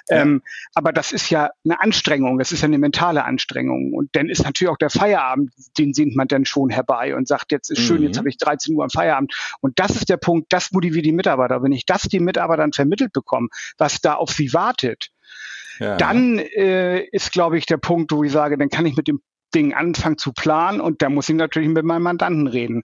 Ja. 0.10 0.22
Ähm, 0.22 0.44
aber 0.76 0.94
das 0.94 1.12
ist 1.12 1.30
ja 1.32 1.50
eine 1.66 1.80
Anstrengung, 1.80 2.38
das 2.38 2.52
ist 2.52 2.62
ja 2.62 2.68
eine 2.68 2.78
mentale 2.78 3.07
Anstrengung. 3.16 3.94
Und 3.94 4.10
dann 4.16 4.30
ist 4.30 4.44
natürlich 4.44 4.72
auch 4.72 4.78
der 4.78 4.90
Feierabend, 4.90 5.52
den 5.78 5.94
sehnt 5.94 6.16
man 6.16 6.28
dann 6.28 6.46
schon 6.46 6.70
herbei 6.70 7.16
und 7.16 7.28
sagt, 7.28 7.52
jetzt 7.52 7.70
ist 7.70 7.82
schön, 7.82 8.00
mhm. 8.00 8.08
jetzt 8.08 8.18
habe 8.18 8.30
ich 8.30 8.38
13 8.38 8.76
Uhr 8.76 8.84
am 8.84 8.90
Feierabend. 8.90 9.34
Und 9.62 9.80
das 9.80 9.92
ist 9.92 10.10
der 10.10 10.18
Punkt, 10.18 10.52
das 10.52 10.72
motiviert 10.72 11.06
die 11.06 11.12
Mitarbeiter. 11.12 11.64
Wenn 11.64 11.72
ich 11.72 11.86
das 11.86 12.04
den 12.04 12.24
Mitarbeitern 12.24 12.74
vermittelt 12.74 13.14
bekomme, 13.14 13.48
was 13.78 14.02
da 14.02 14.16
auf 14.16 14.32
sie 14.32 14.54
wartet, 14.54 15.10
ja. 15.80 15.98
dann 15.98 16.40
äh, 16.40 17.02
ist, 17.12 17.32
glaube 17.32 17.58
ich, 17.58 17.66
der 17.66 17.78
Punkt, 17.78 18.12
wo 18.12 18.24
ich 18.24 18.32
sage, 18.32 18.58
dann 18.58 18.70
kann 18.70 18.86
ich 18.86 18.96
mit 18.96 19.08
dem 19.08 19.22
Ding 19.54 19.74
anfangen 19.74 20.18
zu 20.18 20.34
planen 20.34 20.82
und 20.82 21.02
da 21.02 21.10
muss 21.10 21.30
ich 21.30 21.36
natürlich 21.36 21.70
mit 21.70 21.86
meinem 21.86 22.04
Mandanten 22.04 22.48
reden. 22.48 22.84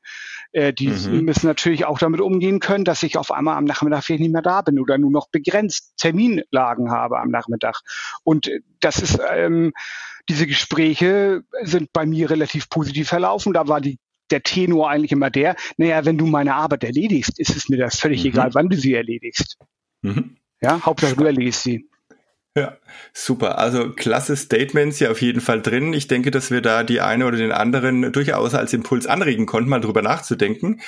Äh, 0.51 0.73
die 0.73 0.87
mhm. 0.87 1.25
müssen 1.25 1.47
natürlich 1.47 1.85
auch 1.85 1.99
damit 1.99 2.21
umgehen 2.21 2.59
können, 2.59 2.85
dass 2.85 3.03
ich 3.03 3.17
auf 3.17 3.31
einmal 3.31 3.57
am 3.57 3.65
Nachmittag 3.65 4.03
vielleicht 4.03 4.21
nicht 4.21 4.33
mehr 4.33 4.41
da 4.41 4.61
bin 4.61 4.79
oder 4.79 4.97
nur 4.97 5.11
noch 5.11 5.29
begrenzt 5.29 5.93
Terminlagen 5.97 6.91
habe 6.91 7.19
am 7.19 7.29
Nachmittag. 7.29 7.81
Und 8.23 8.49
das 8.79 9.01
ist, 9.01 9.19
ähm, 9.33 9.73
diese 10.29 10.47
Gespräche 10.47 11.43
sind 11.63 11.91
bei 11.91 12.05
mir 12.05 12.29
relativ 12.29 12.69
positiv 12.69 13.09
verlaufen. 13.09 13.53
Da 13.53 13.67
war 13.67 13.81
die 13.81 13.99
der 14.31 14.41
Tenor 14.41 14.89
eigentlich 14.89 15.11
immer 15.11 15.29
der, 15.29 15.55
naja, 15.77 16.05
wenn 16.05 16.17
du 16.17 16.25
meine 16.25 16.55
Arbeit 16.55 16.83
erledigst, 16.83 17.39
ist 17.39 17.55
es 17.55 17.69
mir 17.69 17.77
das 17.77 17.99
völlig 17.99 18.23
mhm. 18.23 18.29
egal, 18.29 18.53
wann 18.53 18.69
du 18.69 18.77
sie 18.77 18.93
erledigst. 18.93 19.57
Mhm. 20.01 20.37
Ja, 20.61 20.81
Hauptsache 20.83 21.15
du 21.15 21.25
erledigst 21.25 21.63
sie. 21.63 21.87
Ja, 22.55 22.77
super. 23.13 23.57
Also 23.57 23.89
klasse 23.89 24.35
Statements 24.35 24.99
ja 24.99 25.09
auf 25.09 25.21
jeden 25.23 25.41
Fall 25.41 25.61
drin. 25.63 25.91
Ich 25.93 26.07
denke, 26.07 26.29
dass 26.29 26.51
wir 26.51 26.61
da 26.61 26.83
die 26.83 27.01
eine 27.01 27.25
oder 27.25 27.37
den 27.37 27.51
anderen 27.51 28.11
durchaus 28.11 28.53
als 28.53 28.73
Impuls 28.73 29.07
anregen 29.07 29.47
konnten, 29.47 29.69
mal 29.69 29.81
drüber 29.81 30.03
nachzudenken. 30.03 30.79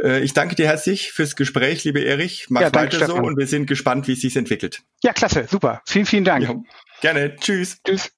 Äh, 0.00 0.20
ich 0.20 0.32
danke 0.32 0.54
dir 0.54 0.66
herzlich 0.68 1.10
fürs 1.10 1.34
Gespräch, 1.34 1.82
liebe 1.82 2.04
Erich. 2.04 2.46
Mach 2.50 2.60
ja, 2.60 2.72
weiter 2.72 3.04
so 3.04 3.16
und 3.16 3.36
wir 3.36 3.48
sind 3.48 3.66
gespannt, 3.66 4.06
wie 4.06 4.12
es 4.12 4.20
sich 4.20 4.36
entwickelt. 4.36 4.82
Ja, 5.02 5.12
klasse, 5.12 5.46
super. 5.50 5.82
Vielen, 5.86 6.06
vielen 6.06 6.24
Dank. 6.24 6.44
Ja, 6.44 6.54
gerne. 7.00 7.34
Tschüss. 7.34 7.80
Tschüss. 7.84 8.12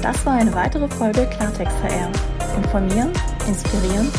Das 0.00 0.24
war 0.24 0.32
eine 0.32 0.54
weitere 0.54 0.88
Folge 0.88 1.28
Klartext 1.36 1.76
HR. 1.82 2.10
Informieren, 2.56 3.12
inspirieren, 3.46 4.10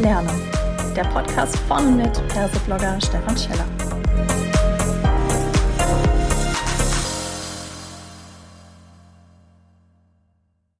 lernen 0.00 0.57
der 0.98 1.04
Podcast 1.10 1.56
von 1.68 1.96
mit 1.96 2.12
Perseblogger 2.26 3.00
Stefan 3.00 3.36
Scheller. 3.38 3.77